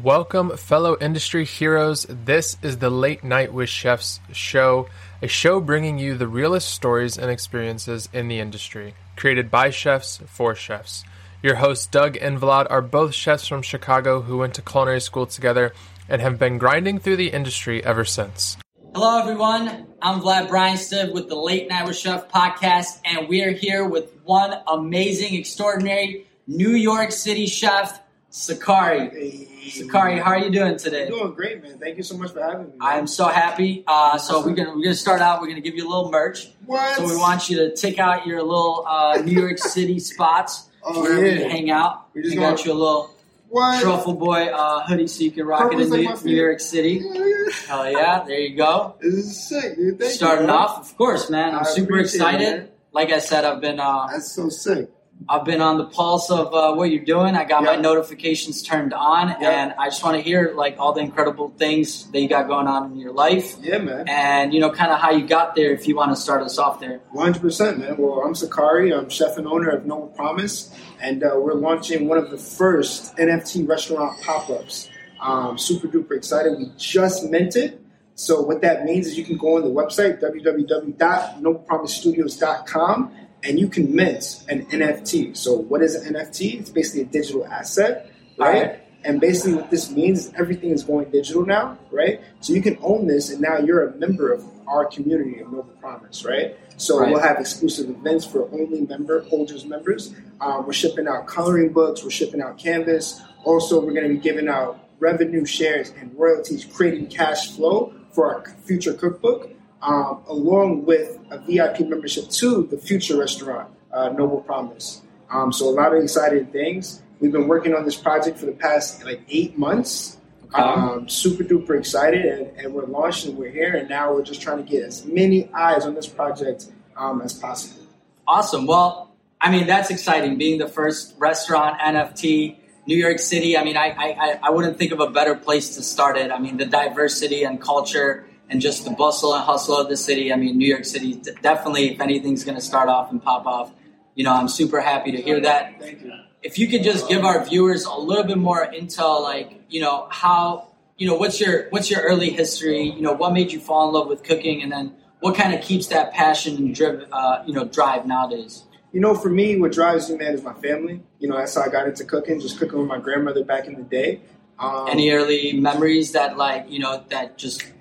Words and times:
Welcome, 0.00 0.56
fellow 0.56 0.96
industry 1.00 1.44
heroes. 1.44 2.06
This 2.08 2.56
is 2.62 2.78
the 2.78 2.88
Late 2.88 3.22
Night 3.22 3.52
with 3.52 3.68
Chefs 3.68 4.20
show, 4.32 4.88
a 5.20 5.28
show 5.28 5.60
bringing 5.60 5.98
you 5.98 6.16
the 6.16 6.28
realest 6.28 6.70
stories 6.70 7.18
and 7.18 7.30
experiences 7.30 8.08
in 8.12 8.28
the 8.28 8.38
industry, 8.38 8.94
created 9.16 9.50
by 9.50 9.70
chefs 9.70 10.20
for 10.26 10.54
chefs. 10.54 11.04
Your 11.42 11.56
hosts, 11.56 11.86
Doug 11.86 12.16
and 12.16 12.40
Vlad, 12.40 12.68
are 12.70 12.80
both 12.80 13.14
chefs 13.14 13.46
from 13.46 13.60
Chicago 13.60 14.22
who 14.22 14.38
went 14.38 14.54
to 14.54 14.62
culinary 14.62 15.00
school 15.00 15.26
together 15.26 15.74
and 16.08 16.22
have 16.22 16.38
been 16.38 16.58
grinding 16.58 16.98
through 16.98 17.16
the 17.16 17.32
industry 17.32 17.84
ever 17.84 18.04
since. 18.04 18.56
Hello, 18.94 19.18
everyone. 19.18 19.88
I'm 20.00 20.20
Vlad 20.20 20.48
Bryanston 20.48 21.12
with 21.12 21.28
the 21.28 21.36
Late 21.36 21.68
Night 21.68 21.86
with 21.86 21.96
Chef 21.98 22.28
podcast, 22.28 23.00
and 23.04 23.28
we 23.28 23.42
are 23.42 23.52
here 23.52 23.84
with 23.86 24.12
one 24.24 24.54
amazing, 24.68 25.34
extraordinary 25.34 26.26
New 26.46 26.70
York 26.70 27.12
City 27.12 27.46
chef, 27.46 28.00
Sakari. 28.32 29.10
Hey. 29.10 29.70
Sakari, 29.70 30.18
how 30.18 30.30
are 30.32 30.38
you 30.38 30.50
doing 30.50 30.78
today? 30.78 31.06
Doing 31.08 31.34
great, 31.34 31.62
man. 31.62 31.78
Thank 31.78 31.98
you 31.98 32.02
so 32.02 32.16
much 32.16 32.32
for 32.32 32.40
having 32.42 32.68
me. 32.68 32.72
I 32.80 32.98
am 32.98 33.06
so 33.06 33.28
happy. 33.28 33.84
Uh, 33.86 34.16
so 34.16 34.44
we're 34.44 34.54
gonna 34.54 34.70
we're 34.74 34.82
gonna 34.84 34.94
start 34.94 35.20
out. 35.20 35.40
We're 35.42 35.48
gonna 35.48 35.60
give 35.60 35.74
you 35.74 35.86
a 35.86 35.90
little 35.90 36.10
merch. 36.10 36.48
what? 36.64 36.96
So 36.96 37.06
we 37.06 37.14
want 37.14 37.50
you 37.50 37.58
to 37.58 37.76
take 37.76 37.98
out 37.98 38.26
your 38.26 38.42
little 38.42 38.84
uh, 38.88 39.18
New 39.22 39.38
York 39.38 39.58
City 39.76 39.98
spots 39.98 40.68
Oh, 40.82 41.02
where 41.02 41.24
yeah. 41.26 41.42
you 41.44 41.48
hang 41.48 41.70
out. 41.70 42.06
We 42.14 42.22
We 42.22 42.28
just 42.28 42.38
got 42.38 42.64
you 42.64 42.72
a 42.72 42.74
little 42.74 43.14
what? 43.50 43.82
truffle 43.82 44.14
boy 44.14 44.46
uh, 44.46 44.82
hoodie 44.86 45.06
so 45.08 45.22
you 45.24 45.30
can 45.30 45.44
rock 45.46 45.70
it 45.72 45.78
in 45.78 45.90
like 45.90 46.24
New, 46.24 46.30
New. 46.32 46.36
York 46.36 46.58
City. 46.58 46.98
Hell 47.68 47.88
yeah! 47.92 48.24
There 48.26 48.40
you 48.40 48.56
go. 48.56 48.96
This 49.00 49.12
is 49.14 49.46
sick, 49.48 49.76
dude. 49.76 50.00
Thank 50.00 50.10
Starting 50.12 50.48
you, 50.48 50.54
off, 50.54 50.80
of 50.90 50.96
course, 50.96 51.28
man. 51.28 51.54
I'm 51.54 51.60
I 51.60 51.64
super 51.64 51.98
it, 51.98 52.06
excited. 52.06 52.40
man. 52.40 52.68
like 52.92 53.10
I 53.12 53.18
said, 53.18 53.44
I've 53.44 53.60
been 53.60 53.78
uh, 53.78 54.06
That's 54.10 54.32
so 54.32 54.48
sick. 54.48 54.88
I've 55.28 55.44
been 55.44 55.60
on 55.60 55.78
the 55.78 55.84
pulse 55.86 56.30
of 56.30 56.54
uh, 56.54 56.74
what 56.74 56.90
you're 56.90 57.04
doing. 57.04 57.34
I 57.34 57.44
got 57.44 57.64
my 57.64 57.76
notifications 57.76 58.62
turned 58.62 58.92
on, 58.94 59.28
Yeah. 59.40 59.50
and 59.50 59.74
I 59.78 59.86
just 59.86 60.02
want 60.02 60.16
to 60.16 60.22
hear 60.22 60.52
like 60.56 60.76
all 60.78 60.92
the 60.92 61.00
incredible 61.00 61.50
things 61.58 62.10
that 62.12 62.20
you 62.20 62.28
got 62.28 62.46
going 62.48 62.66
on 62.66 62.92
in 62.92 62.98
your 62.98 63.12
life, 63.12 63.56
Yeah, 63.60 63.78
man. 63.78 64.04
and 64.08 64.52
you 64.54 64.60
know, 64.60 64.70
kind 64.70 64.90
of 64.92 64.98
how 65.00 65.10
you 65.10 65.26
got 65.26 65.54
there. 65.54 65.72
If 65.72 65.86
you 65.88 65.96
want 65.96 66.12
to 66.12 66.16
start 66.16 66.42
us 66.42 66.58
off 66.58 66.80
there. 66.80 67.00
100%, 67.14 67.78
man. 67.78 67.96
Well, 67.98 68.22
I'm 68.24 68.34
Sakari. 68.34 68.92
I'm 68.92 69.08
chef 69.08 69.38
and 69.38 69.46
owner 69.46 69.70
of 69.70 69.86
Noble 69.86 70.08
Promise, 70.08 70.74
and 71.00 71.22
uh, 71.22 71.30
we're 71.36 71.54
launching 71.54 72.08
one 72.08 72.18
of 72.18 72.30
the 72.30 72.38
first 72.38 73.16
NFT 73.16 73.68
restaurant 73.68 74.20
pop 74.22 74.48
ups. 74.50 74.88
Um, 75.20 75.56
super 75.58 75.86
duper 75.88 76.16
excited. 76.16 76.58
We 76.58 76.70
just 76.76 77.24
minted. 77.30 77.78
So, 78.14 78.42
what 78.42 78.60
that 78.60 78.84
means 78.84 79.06
is 79.06 79.16
you 79.16 79.24
can 79.24 79.38
go 79.38 79.56
on 79.56 79.62
the 79.62 79.70
website, 79.70 80.20
www.noblepromisestudios.com, 80.20 83.10
and 83.44 83.58
you 83.58 83.68
can 83.68 83.94
mint 83.94 84.44
an 84.48 84.66
NFT. 84.66 85.36
So, 85.36 85.54
what 85.54 85.82
is 85.82 85.94
an 85.94 86.14
NFT? 86.14 86.60
It's 86.60 86.70
basically 86.70 87.02
a 87.02 87.06
digital 87.06 87.46
asset, 87.46 88.10
right? 88.38 88.56
Alright. 88.56 88.78
And 89.04 89.20
basically, 89.20 89.54
what 89.54 89.68
this 89.70 89.90
means 89.90 90.26
is 90.26 90.32
everything 90.38 90.70
is 90.70 90.84
going 90.84 91.10
digital 91.10 91.44
now, 91.44 91.76
right? 91.90 92.20
So 92.40 92.52
you 92.52 92.62
can 92.62 92.78
own 92.82 93.08
this, 93.08 93.30
and 93.30 93.40
now 93.40 93.58
you're 93.58 93.88
a 93.88 93.96
member 93.96 94.32
of 94.32 94.44
our 94.68 94.84
community 94.84 95.40
of 95.40 95.48
Noble 95.50 95.64
Promise, 95.80 96.24
right? 96.24 96.56
So 96.76 97.00
Right. 97.00 97.10
we'll 97.10 97.20
have 97.20 97.38
exclusive 97.40 97.90
events 97.90 98.24
for 98.24 98.48
only 98.52 98.82
member 98.82 99.22
holders 99.22 99.64
members. 99.64 100.14
Um, 100.40 100.66
we're 100.66 100.72
shipping 100.72 101.08
out 101.08 101.26
coloring 101.26 101.72
books. 101.72 102.04
We're 102.04 102.10
shipping 102.10 102.40
out 102.40 102.58
canvas. 102.58 103.20
Also, 103.44 103.80
we're 103.84 103.92
going 103.92 104.06
to 104.08 104.14
be 104.14 104.20
giving 104.20 104.48
out 104.48 104.78
revenue 105.00 105.44
shares 105.44 105.92
and 106.00 106.16
royalties, 106.16 106.64
creating 106.64 107.08
cash 107.08 107.50
flow 107.56 107.92
for 108.12 108.32
our 108.32 108.44
future 108.64 108.92
cookbook, 108.94 109.50
um, 109.82 110.22
along 110.28 110.84
with 110.86 111.18
a 111.30 111.38
VIP 111.38 111.80
membership 111.88 112.28
to 112.30 112.66
the 112.70 112.78
future 112.78 113.18
restaurant, 113.18 113.68
uh, 113.92 114.08
Noble 114.10 114.40
Promise. 114.40 115.02
Um, 115.30 115.52
so 115.52 115.68
a 115.68 115.70
lot 115.72 115.94
of 115.94 116.02
exciting 116.02 116.46
things. 116.46 117.02
We've 117.20 117.32
been 117.32 117.48
working 117.48 117.74
on 117.74 117.84
this 117.84 117.96
project 117.96 118.38
for 118.38 118.46
the 118.46 118.52
past 118.52 119.04
like 119.04 119.20
eight 119.28 119.58
months. 119.58 120.18
Um, 120.54 121.08
super 121.08 121.44
duper 121.44 121.78
excited, 121.78 122.26
and, 122.26 122.58
and 122.58 122.74
we're 122.74 122.84
launching. 122.84 123.36
We're 123.36 123.50
here, 123.50 123.74
and 123.74 123.88
now 123.88 124.12
we're 124.12 124.22
just 124.22 124.42
trying 124.42 124.58
to 124.58 124.70
get 124.70 124.82
as 124.82 125.04
many 125.06 125.48
eyes 125.54 125.86
on 125.86 125.94
this 125.94 126.06
project 126.06 126.66
um, 126.94 127.22
as 127.22 127.32
possible. 127.32 127.86
Awesome. 128.28 128.66
Well, 128.66 129.14
I 129.40 129.50
mean, 129.50 129.66
that's 129.66 129.88
exciting. 129.90 130.36
Being 130.36 130.58
the 130.58 130.68
first 130.68 131.14
restaurant 131.18 131.80
NFT, 131.80 132.56
New 132.86 132.96
York 132.96 133.18
City. 133.18 133.56
I 133.56 133.64
mean, 133.64 133.78
I, 133.78 133.88
I, 133.90 134.06
I- 134.10 134.38
I 134.42 134.50
wouldn't 134.50 134.76
think 134.76 134.92
of 134.92 135.00
a 135.00 135.08
better 135.08 135.34
place 135.34 135.76
to 135.76 135.82
start 135.82 136.18
it. 136.18 136.30
I 136.30 136.38
mean, 136.38 136.58
the 136.58 136.66
diversity 136.66 137.44
and 137.44 137.58
culture 137.60 138.26
and 138.52 138.60
just 138.60 138.84
the 138.84 138.90
bustle 138.90 139.34
and 139.34 139.42
hustle 139.42 139.76
of 139.76 139.88
the 139.88 139.96
city. 139.96 140.32
I 140.32 140.36
mean, 140.36 140.58
New 140.58 140.68
York 140.68 140.84
City 140.84 141.20
definitely, 141.40 141.94
if 141.94 142.00
anything's 142.00 142.44
going 142.44 142.54
to 142.54 142.60
start 142.60 142.88
off 142.88 143.10
and 143.10 143.20
pop 143.20 143.46
off, 143.46 143.72
you 144.14 144.24
know, 144.24 144.32
I'm 144.32 144.48
super 144.48 144.80
happy 144.80 145.10
to 145.10 145.20
hear 145.20 145.40
that. 145.40 145.80
Thank 145.80 146.02
you. 146.02 146.12
If 146.42 146.58
you 146.58 146.68
could 146.68 146.82
just 146.82 147.08
give 147.08 147.24
our 147.24 147.42
viewers 147.44 147.86
a 147.86 147.94
little 147.94 148.24
bit 148.24 148.36
more 148.36 148.66
intel, 148.70 149.22
like, 149.22 149.62
you 149.70 149.80
know, 149.80 150.06
how, 150.10 150.68
you 150.98 151.06
know, 151.06 151.14
what's 151.14 151.40
your 151.40 151.68
what's 151.70 151.90
your 151.90 152.02
early 152.02 152.30
history? 152.30 152.82
You 152.82 153.00
know, 153.00 153.12
what 153.12 153.32
made 153.32 153.52
you 153.52 153.58
fall 153.60 153.88
in 153.88 153.94
love 153.94 154.08
with 154.08 154.22
cooking, 154.22 154.62
and 154.62 154.70
then 154.70 154.94
what 155.20 155.34
kind 155.34 155.54
of 155.54 155.62
keeps 155.62 155.86
that 155.86 156.12
passion 156.12 156.56
and 156.56 156.74
drive, 156.74 157.06
uh, 157.10 157.42
you 157.46 157.54
know, 157.54 157.64
drive 157.64 158.06
nowadays? 158.06 158.64
You 158.92 159.00
know, 159.00 159.14
for 159.14 159.30
me, 159.30 159.58
what 159.58 159.72
drives 159.72 160.10
me, 160.10 160.16
man, 160.18 160.34
is 160.34 160.42
my 160.42 160.52
family. 160.52 161.02
You 161.18 161.28
know, 161.28 161.38
that's 161.38 161.54
how 161.54 161.62
I 161.62 161.68
got 161.68 161.88
into 161.88 162.04
cooking, 162.04 162.38
just 162.38 162.58
cooking 162.58 162.78
with 162.78 162.88
my 162.88 162.98
grandmother 162.98 163.44
back 163.44 163.66
in 163.66 163.74
the 163.76 163.82
day. 163.82 164.20
Um, 164.58 164.88
Any 164.88 165.10
early 165.10 165.54
memories 165.54 166.12
that, 166.12 166.36
like, 166.36 166.68
you 166.68 166.78
know, 166.78 167.02
that 167.08 167.38
just 167.38 167.71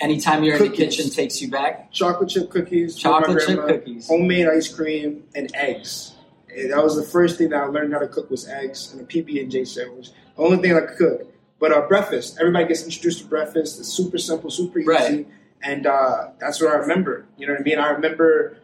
anytime 0.00 0.42
you're 0.44 0.56
in 0.56 0.70
the 0.70 0.76
kitchen 0.76 1.10
takes 1.10 1.40
you 1.40 1.50
back? 1.50 1.90
chocolate 1.92 2.30
chip 2.30 2.50
cookies, 2.50 2.96
Chocolate 2.96 3.42
chip 3.46 3.60
cookies. 3.66 4.08
homemade 4.08 4.46
ice 4.48 4.72
cream, 4.72 5.24
and 5.34 5.50
eggs. 5.54 6.14
And 6.54 6.72
that 6.72 6.82
was 6.82 6.96
the 6.96 7.02
first 7.04 7.38
thing 7.38 7.50
that 7.50 7.62
I 7.62 7.66
learned 7.66 7.92
how 7.92 8.00
to 8.00 8.08
cook 8.08 8.30
was 8.30 8.48
eggs 8.48 8.92
and 8.92 9.00
a 9.00 9.04
PB 9.04 9.40
and 9.40 9.50
J 9.50 9.64
sandwich. 9.64 10.10
The 10.36 10.42
only 10.42 10.56
thing 10.58 10.74
I 10.76 10.80
could 10.80 10.96
cook. 10.98 11.34
But 11.60 11.72
uh, 11.72 11.82
breakfast, 11.86 12.38
everybody 12.40 12.66
gets 12.66 12.82
introduced 12.84 13.20
to 13.20 13.26
breakfast. 13.26 13.78
It's 13.78 13.88
super 13.88 14.16
simple, 14.18 14.50
super 14.50 14.78
easy, 14.80 14.88
Right. 14.88 15.28
and 15.62 15.86
uh, 15.86 16.28
that's 16.40 16.60
what 16.60 16.72
I 16.72 16.76
remember. 16.76 17.26
You 17.36 17.46
know 17.46 17.52
what 17.52 17.60
I 17.60 17.64
mean? 17.64 17.78
I 17.78 17.90
remember 17.90 18.56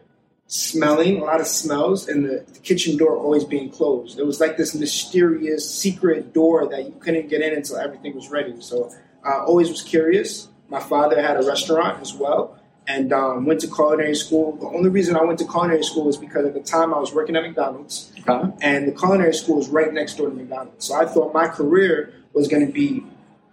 smelling 0.48 1.19
a 1.20 1.25
lot 1.25 1.41
of 1.41 1.46
smells, 1.46 2.08
and 2.08 2.25
the, 2.25 2.44
the 2.52 2.58
kitchen 2.60 2.96
door 2.96 3.16
always 3.16 3.44
being 3.44 3.69
closed. 3.70 4.19
It 4.19 4.25
was 4.26 4.41
like 4.41 4.56
this 4.56 4.75
mysterious 4.75 5.69
secret 5.69 6.32
door 6.32 6.69
that 6.69 6.84
you 6.86 6.94
couldn't 7.00 7.28
get 7.28 7.42
in 7.42 7.52
until 7.52 7.76
everything 7.76 8.14
was 8.14 8.30
ready. 8.30 8.54
So 8.60 8.91
I 9.25 9.41
always 9.41 9.69
was 9.69 9.82
curious. 9.82 10.48
My 10.69 10.81
father 10.81 11.21
had 11.22 11.37
a 11.37 11.47
restaurant 11.47 12.00
as 12.00 12.12
well 12.15 12.59
and 12.88 13.12
um, 13.12 13.47
went 13.47 13.60
to 13.60 13.66
culinary 13.66 14.15
school. 14.15 14.56
The 14.56 14.66
only 14.66 14.91
reason 14.91 15.16
I 15.16 15.25
went 15.25 15.38
to 15.41 15.44
culinary 15.47 15.82
school 15.82 16.04
was 16.04 16.16
because 16.16 16.44
at 16.47 16.54
the 16.54 16.60
time 16.60 16.94
I 16.94 16.99
was 16.99 17.12
working 17.12 17.34
at 17.37 17.43
McDonald's, 17.43 18.12
Okay. 18.28 18.53
and 18.62 18.87
the 18.87 18.93
culinary 18.93 19.34
school 19.34 19.56
was 19.56 19.69
right 19.69 19.93
next 19.93 20.16
door 20.19 20.28
to 20.28 20.34
McDonald's. 20.34 20.84
So 20.84 20.94
I 20.94 21.05
thought 21.05 21.34
my 21.34 21.49
career 21.49 22.12
was 22.32 22.47
going 22.49 22.65
to 22.66 22.72
be 22.72 23.05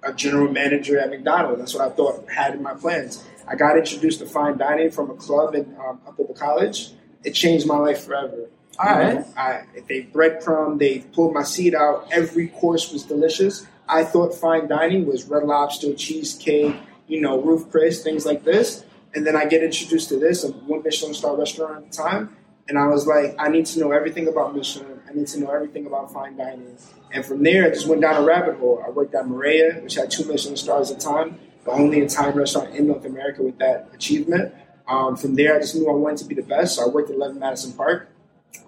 a 0.04 0.14
general 0.14 0.52
manager 0.52 1.00
at 1.00 1.10
McDonald's. 1.10 1.60
That's 1.60 1.74
what 1.74 1.92
I 1.92 1.96
thought 1.96 2.30
had 2.30 2.54
in 2.56 2.62
my 2.62 2.74
plans. 2.76 3.24
I 3.48 3.56
got 3.56 3.78
introduced 3.78 4.20
to 4.20 4.26
fine 4.26 4.58
dining 4.58 4.92
from 4.92 5.10
a 5.10 5.16
club 5.16 5.56
in, 5.56 5.76
um, 5.80 6.00
up 6.08 6.20
at 6.20 6.28
the 6.28 6.34
college. 6.34 6.92
It 7.24 7.32
changed 7.32 7.66
my 7.66 7.78
life 7.78 8.04
forever. 8.06 8.50
All 8.80 8.90
right. 8.90 9.14
know, 9.16 9.26
I, 9.38 9.64
they 9.88 10.04
breadcrumb, 10.04 10.80
they 10.80 11.00
pulled 11.00 11.34
my 11.34 11.44
seat 11.44 11.74
out. 11.76 12.08
Every 12.12 12.48
course 12.50 12.92
was 12.92 13.04
delicious. 13.04 13.66
I 13.88 14.04
thought 14.04 14.34
fine 14.34 14.68
dining 14.68 15.06
was 15.06 15.26
red 15.26 15.44
lobster, 15.44 15.94
cheesecake, 15.94 16.76
you 17.14 17.22
know, 17.22 17.40
Ruth's 17.40 17.70
Chris, 17.70 18.04
things 18.04 18.26
like 18.26 18.44
this. 18.44 18.84
And 19.14 19.26
then 19.26 19.36
I 19.36 19.46
get 19.46 19.62
introduced 19.62 20.10
to 20.10 20.18
this, 20.18 20.44
a 20.44 20.48
one 20.52 20.82
Michelin 20.82 21.14
star 21.14 21.38
restaurant 21.38 21.78
at 21.78 21.92
the 21.92 21.96
time. 21.96 22.36
And 22.68 22.80
I 22.80 22.88
was 22.88 23.06
like, 23.06 23.36
I 23.38 23.50
need 23.50 23.68
to 23.68 23.80
know 23.80 23.92
everything 23.92 24.28
about 24.28 24.56
Michelin. 24.56 25.00
I 25.08 25.14
need 25.14 25.28
to 25.28 25.40
know 25.40 25.52
everything 25.52 25.86
about 25.86 26.12
fine 26.12 26.36
dining. 26.38 26.76
And 27.12 27.24
from 27.24 27.44
there, 27.44 27.66
I 27.66 27.70
just 27.70 27.88
went 27.88 28.02
down 28.02 28.16
a 28.16 28.26
rabbit 28.26 28.58
hole. 28.58 28.84
I 28.84 28.90
worked 28.90 29.14
at 29.14 29.26
Marea, 29.26 29.84
which 29.84 29.94
had 29.94 30.10
two 30.10 30.26
Michelin 30.26 30.58
stars 30.58 30.90
at 30.90 31.00
the 31.00 31.04
time, 31.04 31.40
the 31.66 31.72
only 31.72 32.00
Italian 32.00 32.36
restaurant 32.36 32.74
in 32.74 32.88
North 32.88 33.06
America 33.06 33.44
with 33.44 33.60
that 33.60 33.90
achievement. 33.94 34.52
Um, 34.88 35.16
from 35.16 35.36
there, 35.36 35.56
I 35.56 35.60
just 35.60 35.76
knew 35.76 35.88
I 35.88 35.94
wanted 35.94 36.18
to 36.20 36.26
be 36.26 36.34
the 36.34 36.42
best. 36.42 36.78
So 36.78 36.84
I 36.84 36.88
worked 36.88 37.12
at 37.12 37.16
11 37.16 37.38
Madison 37.38 37.74
Park. 37.74 38.10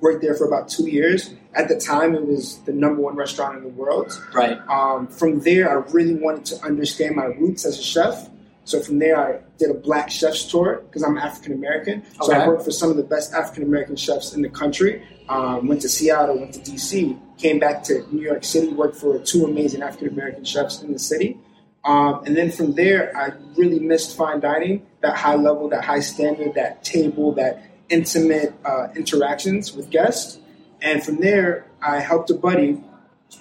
Worked 0.01 0.21
there 0.21 0.35
for 0.35 0.45
about 0.45 0.69
two 0.69 0.87
years. 0.87 1.33
At 1.55 1.67
the 1.67 1.79
time, 1.79 2.13
it 2.13 2.25
was 2.27 2.59
the 2.65 2.73
number 2.73 3.01
one 3.01 3.15
restaurant 3.15 3.57
in 3.57 3.63
the 3.63 3.69
world. 3.69 4.21
Right. 4.33 4.59
Um, 4.67 5.07
from 5.07 5.39
there, 5.39 5.69
I 5.69 5.83
really 5.91 6.15
wanted 6.15 6.45
to 6.45 6.63
understand 6.63 7.15
my 7.15 7.25
roots 7.25 7.65
as 7.65 7.79
a 7.79 7.83
chef. 7.83 8.29
So 8.65 8.81
from 8.81 8.99
there, 8.99 9.17
I 9.17 9.39
did 9.57 9.69
a 9.69 9.75
black 9.75 10.09
chef's 10.09 10.43
tour 10.49 10.81
because 10.87 11.03
I'm 11.03 11.17
African 11.17 11.53
American. 11.53 12.03
So 12.21 12.31
Okay. 12.31 12.41
I 12.41 12.47
worked 12.47 12.63
for 12.63 12.71
some 12.71 12.89
of 12.89 12.97
the 12.97 13.03
best 13.03 13.31
African 13.33 13.63
American 13.63 13.95
chefs 13.95 14.33
in 14.33 14.41
the 14.41 14.49
country. 14.49 15.03
Um, 15.29 15.67
went 15.67 15.81
to 15.81 15.89
Seattle, 15.89 16.37
went 16.39 16.53
to 16.55 16.59
DC, 16.59 17.17
came 17.37 17.59
back 17.59 17.83
to 17.83 18.05
New 18.13 18.21
York 18.21 18.43
City, 18.43 18.73
worked 18.73 18.97
for 18.97 19.17
two 19.19 19.45
amazing 19.45 19.81
African 19.83 20.09
American 20.09 20.43
chefs 20.43 20.81
in 20.81 20.91
the 20.91 20.99
city. 20.99 21.37
Um, 21.83 22.23
and 22.25 22.35
then 22.35 22.49
from 22.51 22.73
there, 22.73 23.15
I 23.15 23.33
really 23.55 23.79
missed 23.79 24.17
fine 24.17 24.39
dining, 24.39 24.85
that 25.01 25.15
high 25.15 25.35
level, 25.35 25.69
that 25.69 25.85
high 25.85 25.99
standard, 25.99 26.55
that 26.55 26.83
table, 26.83 27.33
that 27.33 27.63
intimate 27.89 28.53
uh, 28.65 28.87
interactions 28.95 29.73
with 29.73 29.91
guests. 29.91 30.39
And 30.81 31.03
from 31.03 31.17
there, 31.17 31.67
I 31.81 31.99
helped 31.99 32.31
a 32.31 32.33
buddy. 32.33 32.81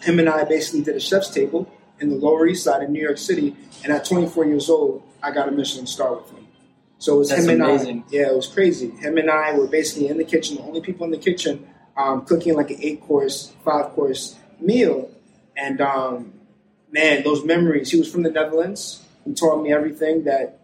Him 0.02 0.18
and 0.18 0.28
I 0.28 0.44
basically 0.44 0.82
did 0.82 0.96
a 0.96 1.00
chef's 1.00 1.30
table 1.30 1.70
in 2.00 2.10
the 2.10 2.16
Lower 2.16 2.46
East 2.46 2.64
Side 2.64 2.82
in 2.82 2.92
New 2.92 3.02
York 3.02 3.16
City. 3.16 3.56
And 3.82 3.92
at 3.92 4.04
24 4.04 4.44
years 4.46 4.68
old, 4.68 5.02
I 5.24 5.30
got 5.32 5.48
a 5.48 5.50
Michelin 5.50 5.86
star 5.86 6.14
with 6.16 6.30
him. 6.30 6.46
So 6.98 7.16
it 7.16 7.18
was 7.18 7.28
That's 7.30 7.44
him 7.44 7.50
and 7.50 7.62
amazing. 7.62 8.04
I. 8.08 8.10
Yeah, 8.10 8.28
it 8.28 8.36
was 8.36 8.48
crazy. 8.48 8.90
Him 8.90 9.18
and 9.18 9.30
I 9.30 9.52
were 9.56 9.66
basically 9.66 10.08
in 10.08 10.18
the 10.18 10.24
kitchen, 10.24 10.56
the 10.56 10.62
only 10.62 10.80
people 10.80 11.04
in 11.04 11.10
the 11.10 11.18
kitchen, 11.18 11.66
um, 11.96 12.24
cooking 12.24 12.54
like 12.54 12.70
an 12.70 12.78
eight 12.80 13.00
course, 13.02 13.52
five 13.64 13.86
course 13.90 14.36
meal. 14.60 15.10
And 15.56 15.80
um, 15.80 16.32
man, 16.90 17.22
those 17.24 17.44
memories. 17.44 17.90
He 17.90 17.98
was 17.98 18.10
from 18.10 18.22
the 18.22 18.30
Netherlands. 18.30 19.02
He 19.24 19.34
taught 19.34 19.62
me 19.62 19.72
everything 19.72 20.24
that 20.24 20.60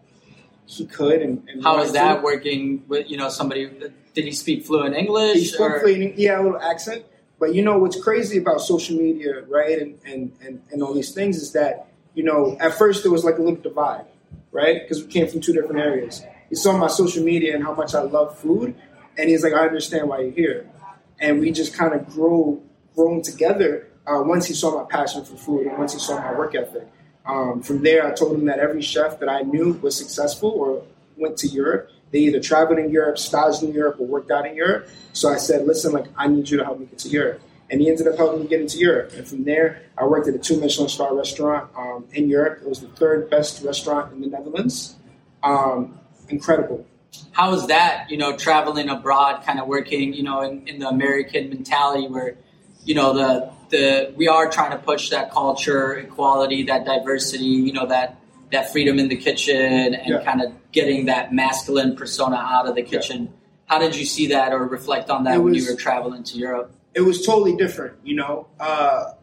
he 0.65 0.85
could. 0.85 1.21
And, 1.21 1.47
and 1.49 1.63
How 1.63 1.81
is 1.81 1.93
that 1.93 2.17
to. 2.17 2.21
working 2.21 2.83
with 2.87 3.09
you 3.09 3.17
know 3.17 3.29
somebody? 3.29 3.69
Did 4.13 4.25
he 4.25 4.31
speak 4.31 4.65
fluent 4.65 4.95
English? 4.95 5.37
He 5.37 5.45
spoke 5.45 5.81
fluent. 5.81 6.19
Had 6.19 6.39
a 6.39 6.43
little 6.43 6.61
accent. 6.61 7.05
But 7.39 7.55
you 7.55 7.63
know 7.63 7.77
what's 7.79 7.99
crazy 8.01 8.37
about 8.37 8.61
social 8.61 8.95
media, 8.97 9.41
right, 9.47 9.79
and 9.81 9.99
and 10.05 10.31
and, 10.45 10.61
and 10.71 10.83
all 10.83 10.93
these 10.93 11.11
things 11.11 11.37
is 11.37 11.53
that 11.53 11.87
you 12.13 12.23
know 12.23 12.55
at 12.59 12.75
first 12.75 13.03
there 13.03 13.11
was 13.11 13.23
like 13.23 13.37
a 13.39 13.41
little 13.41 13.59
divide, 13.61 14.05
right, 14.51 14.81
because 14.81 15.03
we 15.03 15.11
came 15.11 15.27
from 15.27 15.41
two 15.41 15.53
different 15.53 15.79
areas. 15.79 16.23
He 16.49 16.55
saw 16.55 16.77
my 16.77 16.87
social 16.87 17.23
media 17.23 17.55
and 17.55 17.63
how 17.63 17.73
much 17.73 17.95
I 17.95 18.01
love 18.01 18.37
food, 18.37 18.75
and 19.17 19.29
he's 19.29 19.43
like, 19.43 19.53
I 19.53 19.65
understand 19.65 20.09
why 20.09 20.21
you're 20.21 20.31
here, 20.31 20.69
and 21.19 21.39
we 21.39 21.51
just 21.51 21.73
kind 21.73 21.93
of 21.93 22.07
grow 22.07 22.61
grown 22.95 23.21
together. 23.21 23.87
Uh, 24.05 24.21
once 24.23 24.45
he 24.47 24.53
saw 24.53 24.81
my 24.81 24.89
passion 24.89 25.23
for 25.23 25.35
food 25.35 25.67
and 25.67 25.77
once 25.77 25.93
he 25.93 25.99
saw 25.99 26.19
my 26.19 26.33
work 26.33 26.55
ethic, 26.55 26.87
um, 27.25 27.61
from 27.61 27.83
there 27.83 28.05
I 28.05 28.13
told 28.13 28.35
him 28.35 28.45
that 28.45 28.59
every 28.59 28.81
chef 28.81 29.19
that 29.19 29.29
I 29.29 29.41
knew 29.41 29.73
was 29.73 29.95
successful 29.95 30.49
or 30.49 30.83
went 31.17 31.37
to 31.37 31.47
Europe. 31.47 31.89
They 32.11 32.19
either 32.19 32.41
traveled 32.41 32.79
in 32.79 32.89
Europe, 32.89 33.17
staged 33.17 33.63
in 33.63 33.73
Europe, 33.73 33.97
or 33.99 34.07
worked 34.07 34.31
out 34.31 34.45
in 34.45 34.55
Europe. 34.55 34.89
So 35.13 35.29
I 35.29 35.37
said, 35.37 35.65
listen, 35.65 35.93
like 35.93 36.07
I 36.17 36.27
need 36.27 36.49
you 36.49 36.57
to 36.57 36.65
help 36.65 36.79
me 36.79 36.87
get 36.87 36.99
to 36.99 37.09
Europe. 37.09 37.41
And 37.71 37.79
he 37.79 37.89
ended 37.89 38.05
up 38.05 38.17
helping 38.17 38.41
me 38.41 38.47
get 38.47 38.59
into 38.59 38.77
Europe. 38.79 39.13
And 39.15 39.25
from 39.25 39.45
there, 39.45 39.81
I 39.97 40.05
worked 40.05 40.27
at 40.27 40.35
a 40.35 40.39
two 40.39 40.59
Michelin 40.59 40.89
star 40.89 41.15
restaurant 41.15 41.69
um, 41.77 42.05
in 42.11 42.27
Europe. 42.29 42.59
It 42.61 42.67
was 42.67 42.81
the 42.81 42.89
third 42.89 43.29
best 43.29 43.63
restaurant 43.63 44.11
in 44.13 44.19
the 44.19 44.27
Netherlands. 44.27 44.95
Um, 45.41 45.97
incredible. 46.27 46.85
was 47.39 47.67
that? 47.67 48.07
You 48.09 48.17
know, 48.17 48.35
traveling 48.35 48.89
abroad, 48.89 49.43
kind 49.45 49.59
of 49.59 49.67
working. 49.67 50.13
You 50.13 50.23
know, 50.23 50.41
in, 50.41 50.67
in 50.67 50.79
the 50.79 50.89
American 50.89 51.49
mentality 51.49 52.07
where 52.09 52.35
you 52.83 52.93
know 52.93 53.13
the 53.13 53.51
the 53.69 54.13
we 54.17 54.27
are 54.27 54.49
trying 54.51 54.71
to 54.71 54.77
push 54.77 55.09
that 55.11 55.31
culture, 55.31 55.93
equality, 55.95 56.63
that 56.63 56.85
diversity. 56.85 57.45
You 57.45 57.71
know 57.71 57.85
that 57.87 58.17
that 58.51 58.69
freedom 58.69 58.99
in 58.99 59.07
the 59.07 59.15
kitchen 59.15 59.93
and 59.95 60.05
Yeah. 60.09 60.23
kind 60.25 60.41
of 60.41 60.51
getting 60.73 61.05
that 61.05 61.33
masculine 61.33 61.95
persona 61.95 62.35
out 62.35 62.67
of 62.67 62.75
the 62.75 62.83
kitchen. 62.83 63.33
How 63.65 63.79
did 63.79 63.95
you 63.95 64.05
see 64.05 64.27
that 64.27 64.51
or 64.51 64.67
reflect 64.67 65.09
on 65.09 65.23
that 65.23 65.35
It 65.35 65.39
when 65.39 65.53
you 65.53 65.65
were 65.65 65.77
traveling 65.77 66.23
to 66.23 66.37
Europe? 66.37 66.73
It 66.93 67.01
was 67.01 67.25
totally 67.25 67.55
different. 67.55 67.97
You 68.03 68.15
know, 68.15 68.47
uh, 68.59 69.13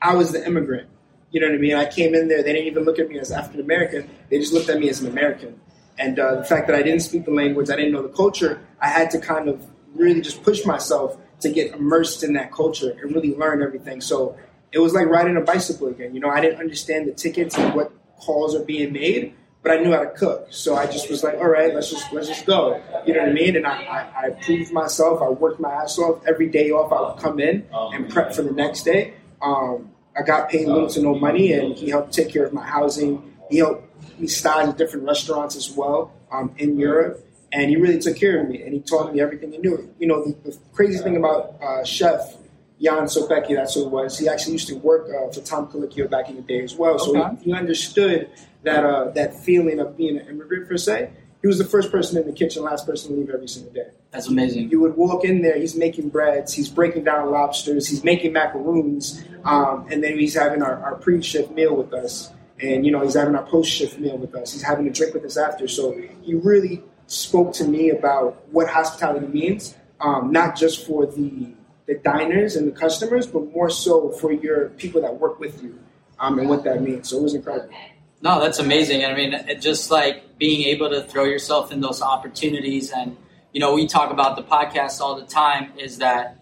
I 0.00 0.14
was 0.14 0.32
the 0.32 0.44
immigrant. 0.46 0.88
You 1.30 1.40
know 1.40 1.48
what 1.48 1.56
I 1.56 1.58
mean? 1.58 1.74
I 1.74 1.86
came 1.86 2.14
in 2.14 2.28
there. 2.28 2.42
They 2.42 2.52
didn't 2.52 2.68
even 2.68 2.84
look 2.84 2.98
at 2.98 3.08
me 3.08 3.18
as 3.18 3.32
African 3.32 3.60
American. 3.60 4.08
They 4.30 4.38
just 4.38 4.52
looked 4.52 4.68
at 4.68 4.78
me 4.78 4.88
as 4.88 5.00
an 5.00 5.08
American. 5.08 5.60
And 5.98 6.18
uh, 6.18 6.36
the 6.36 6.44
fact 6.44 6.66
that 6.68 6.76
I 6.76 6.82
didn't 6.82 7.00
speak 7.00 7.24
the 7.24 7.32
language, 7.32 7.70
I 7.70 7.76
didn't 7.76 7.92
know 7.92 8.02
the 8.02 8.08
culture, 8.08 8.60
I 8.80 8.88
had 8.88 9.10
to 9.12 9.20
kind 9.20 9.48
of 9.48 9.64
really 9.94 10.20
just 10.20 10.42
push 10.42 10.64
myself 10.64 11.16
to 11.40 11.50
get 11.50 11.74
immersed 11.74 12.22
in 12.22 12.32
that 12.34 12.52
culture 12.52 12.90
and 12.90 13.14
really 13.14 13.34
learn 13.34 13.62
everything. 13.62 14.00
So 14.00 14.36
it 14.72 14.78
was 14.78 14.92
like 14.92 15.06
riding 15.06 15.36
a 15.36 15.40
bicycle 15.40 15.88
again. 15.88 16.14
You 16.14 16.20
know, 16.20 16.30
I 16.30 16.40
didn't 16.40 16.58
understand 16.58 17.06
the 17.06 17.12
tickets 17.12 17.56
and 17.56 17.74
what 17.74 17.92
calls 18.18 18.54
are 18.54 18.64
being 18.64 18.92
made, 18.92 19.34
but 19.64 19.72
I 19.72 19.82
knew 19.82 19.92
how 19.92 20.00
to 20.00 20.10
cook. 20.10 20.48
So 20.50 20.76
I 20.76 20.86
just 20.86 21.08
was 21.08 21.24
like, 21.24 21.36
all 21.36 21.48
right, 21.48 21.74
let's 21.74 21.88
just 21.90 22.12
let's 22.12 22.28
just 22.28 22.44
go. 22.44 22.80
You 23.06 23.14
know 23.14 23.20
what 23.20 23.30
I 23.30 23.32
mean? 23.32 23.56
And 23.56 23.66
I, 23.66 23.72
I, 23.72 24.26
I 24.26 24.30
proved 24.30 24.70
myself. 24.72 25.22
I 25.22 25.30
worked 25.30 25.58
my 25.58 25.72
ass 25.72 25.98
off. 25.98 26.22
Every 26.26 26.50
day 26.50 26.70
off, 26.70 26.92
I 26.92 27.00
would 27.00 27.20
come 27.20 27.40
in 27.40 27.66
and 27.72 28.08
prep 28.10 28.34
for 28.34 28.42
the 28.42 28.52
next 28.52 28.82
day. 28.82 29.14
Um, 29.40 29.90
I 30.16 30.22
got 30.22 30.50
paid 30.50 30.68
little 30.68 30.88
to 30.90 31.00
no 31.00 31.14
money, 31.14 31.52
and 31.52 31.74
he 31.74 31.88
helped 31.88 32.12
take 32.12 32.28
care 32.28 32.44
of 32.44 32.52
my 32.52 32.64
housing. 32.64 33.34
He 33.50 33.58
helped 33.58 34.20
me 34.20 34.26
stage 34.26 34.68
at 34.68 34.76
different 34.76 35.06
restaurants 35.06 35.56
as 35.56 35.70
well 35.70 36.12
um, 36.30 36.54
in 36.58 36.78
Europe, 36.78 37.26
and 37.50 37.70
he 37.70 37.76
really 37.76 37.98
took 37.98 38.16
care 38.16 38.42
of 38.42 38.48
me. 38.48 38.62
And 38.62 38.74
he 38.74 38.80
taught 38.80 39.14
me 39.14 39.22
everything 39.22 39.50
he 39.52 39.58
knew. 39.58 39.92
You 39.98 40.08
know, 40.08 40.24
the, 40.24 40.50
the 40.50 40.58
crazy 40.74 40.98
thing 41.02 41.16
about 41.16 41.56
uh, 41.62 41.84
Chef 41.84 42.36
Jan 42.80 43.04
Sopecki, 43.04 43.54
that's 43.54 43.74
who 43.74 43.84
it 43.86 43.90
was. 43.90 44.18
He 44.18 44.28
actually 44.28 44.54
used 44.54 44.68
to 44.68 44.76
work 44.76 45.08
uh, 45.08 45.30
for 45.32 45.40
Tom 45.40 45.68
Colicchio 45.68 46.10
back 46.10 46.28
in 46.28 46.36
the 46.36 46.42
day 46.42 46.62
as 46.62 46.74
well. 46.74 46.98
So 46.98 47.16
Okay. 47.16 47.36
he, 47.42 47.50
he 47.50 47.52
understood 47.52 48.28
that 48.62 48.84
uh, 48.84 49.10
that 49.10 49.34
feeling 49.34 49.78
of 49.78 49.96
being 49.96 50.18
an 50.18 50.26
immigrant 50.28 50.68
per 50.68 50.76
se. 50.76 51.10
He 51.42 51.46
was 51.46 51.58
the 51.58 51.64
first 51.66 51.92
person 51.92 52.16
in 52.16 52.26
the 52.26 52.32
kitchen, 52.32 52.62
last 52.62 52.86
person 52.86 53.10
to 53.10 53.16
leave 53.20 53.28
every 53.28 53.48
single 53.48 53.70
day. 53.72 53.88
That's 54.12 54.28
amazing. 54.28 54.70
You 54.70 54.80
would 54.80 54.96
walk 54.96 55.24
in 55.26 55.42
there, 55.42 55.58
he's 55.58 55.76
making 55.76 56.08
breads, 56.08 56.54
he's 56.54 56.70
breaking 56.70 57.04
down 57.04 57.30
lobsters, 57.30 57.86
he's 57.86 58.02
making 58.02 58.32
macaroons, 58.32 59.22
um, 59.44 59.86
and 59.90 60.02
then 60.02 60.18
he's 60.18 60.34
having 60.34 60.62
our, 60.62 60.82
our 60.82 60.94
pre-shift 60.94 61.50
meal 61.50 61.76
with 61.76 61.92
us. 61.92 62.32
And, 62.60 62.86
you 62.86 62.92
know, 62.92 63.02
he's 63.02 63.12
having 63.12 63.34
our 63.34 63.44
post-shift 63.44 63.98
meal 63.98 64.16
with 64.16 64.34
us. 64.34 64.52
He's 64.54 64.62
having 64.62 64.86
a 64.86 64.90
drink 64.90 65.12
with 65.12 65.24
us 65.26 65.36
after. 65.36 65.68
So 65.68 66.00
he 66.22 66.32
really 66.34 66.82
spoke 67.08 67.52
to 67.54 67.64
me 67.64 67.90
about 67.90 68.42
what 68.50 68.68
hospitality 68.70 69.26
means, 69.26 69.74
um, 70.00 70.32
not 70.32 70.56
just 70.56 70.86
for 70.86 71.04
the, 71.04 71.52
the 71.86 71.94
diners 71.96 72.56
and 72.56 72.68
the 72.68 72.72
customers, 72.72 73.26
but 73.26 73.52
more 73.52 73.70
so 73.70 74.10
for 74.10 74.32
your 74.32 74.70
people 74.70 75.00
that 75.02 75.18
work 75.18 75.38
with 75.38 75.62
you 75.62 75.78
um, 76.18 76.38
and 76.38 76.48
what 76.48 76.64
that 76.64 76.82
means. 76.82 77.10
So 77.10 77.18
it 77.18 77.22
was 77.22 77.34
incredible. 77.34 77.74
No, 78.22 78.40
that's 78.40 78.58
amazing. 78.58 79.04
I 79.04 79.14
mean, 79.14 79.34
it 79.34 79.60
just 79.60 79.90
like 79.90 80.38
being 80.38 80.66
able 80.68 80.88
to 80.90 81.02
throw 81.02 81.24
yourself 81.24 81.72
in 81.72 81.80
those 81.80 82.00
opportunities, 82.00 82.90
and 82.90 83.16
you 83.52 83.60
know, 83.60 83.74
we 83.74 83.86
talk 83.86 84.10
about 84.10 84.36
the 84.36 84.42
podcast 84.42 85.00
all 85.00 85.16
the 85.16 85.26
time. 85.26 85.72
Is 85.76 85.98
that 85.98 86.38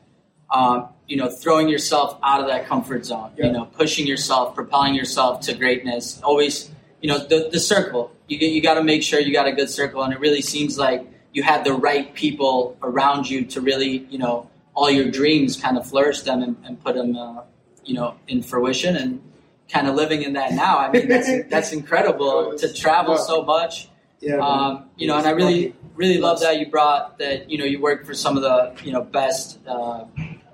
um, 0.50 0.88
you 1.08 1.16
know 1.16 1.28
throwing 1.28 1.68
yourself 1.68 2.18
out 2.22 2.40
of 2.40 2.46
that 2.46 2.66
comfort 2.66 3.04
zone? 3.04 3.32
Yeah. 3.36 3.46
You 3.46 3.52
know, 3.52 3.64
pushing 3.64 4.06
yourself, 4.06 4.54
propelling 4.54 4.94
yourself 4.94 5.40
to 5.42 5.54
greatness. 5.54 6.20
Always, 6.22 6.70
you 7.00 7.08
know, 7.08 7.18
the 7.18 7.48
the 7.50 7.58
circle. 7.58 8.12
You 8.28 8.38
you 8.38 8.62
got 8.62 8.74
to 8.74 8.84
make 8.84 9.02
sure 9.02 9.18
you 9.18 9.32
got 9.32 9.48
a 9.48 9.52
good 9.52 9.68
circle, 9.68 10.04
and 10.04 10.12
it 10.12 10.20
really 10.20 10.42
seems 10.42 10.78
like 10.78 11.04
you 11.32 11.42
had 11.42 11.64
the 11.64 11.72
right 11.72 12.14
people 12.14 12.76
around 12.82 13.28
you 13.28 13.44
to 13.46 13.60
really, 13.60 14.06
you 14.08 14.18
know, 14.18 14.48
all 14.74 14.90
your 14.90 15.10
dreams 15.10 15.56
kind 15.60 15.76
of 15.76 15.86
flourish 15.86 16.22
them 16.22 16.42
and, 16.42 16.56
and 16.64 16.82
put 16.82 16.94
them, 16.94 17.16
uh, 17.16 17.42
you 17.84 17.94
know, 17.94 18.16
in 18.28 18.42
fruition 18.42 18.96
and 18.96 19.22
kind 19.68 19.88
of 19.88 19.94
living 19.94 20.22
in 20.22 20.34
that 20.34 20.52
now. 20.52 20.78
I 20.78 20.90
mean, 20.90 21.08
that's 21.08 21.30
that's 21.50 21.72
incredible 21.72 22.56
to 22.56 22.72
travel 22.72 23.18
so 23.18 23.42
much. 23.42 23.88
Yeah. 24.20 24.36
Um, 24.36 24.88
you 24.96 25.06
know, 25.08 25.16
and 25.18 25.26
I 25.26 25.30
really 25.30 25.74
really 25.96 26.18
love 26.18 26.40
that 26.40 26.58
you 26.58 26.70
brought 26.70 27.18
that. 27.18 27.50
You 27.50 27.58
know, 27.58 27.64
you 27.64 27.80
work 27.80 28.06
for 28.06 28.14
some 28.14 28.36
of 28.36 28.42
the 28.42 28.74
you 28.84 28.92
know 28.92 29.02
best 29.02 29.58
uh, 29.66 30.04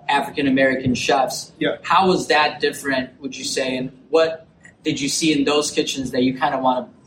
African 0.08 0.46
American 0.46 0.94
chefs. 0.94 1.52
Yeah. 1.58 1.76
How 1.82 2.08
was 2.08 2.28
that 2.28 2.60
different? 2.60 3.20
Would 3.20 3.36
you 3.36 3.44
say, 3.44 3.76
and 3.76 3.92
what 4.08 4.46
did 4.82 5.00
you 5.00 5.08
see 5.08 5.32
in 5.32 5.44
those 5.44 5.70
kitchens 5.70 6.12
that 6.12 6.22
you 6.22 6.38
kind 6.38 6.54
of 6.54 6.62
want 6.62 6.86
to 6.86 6.98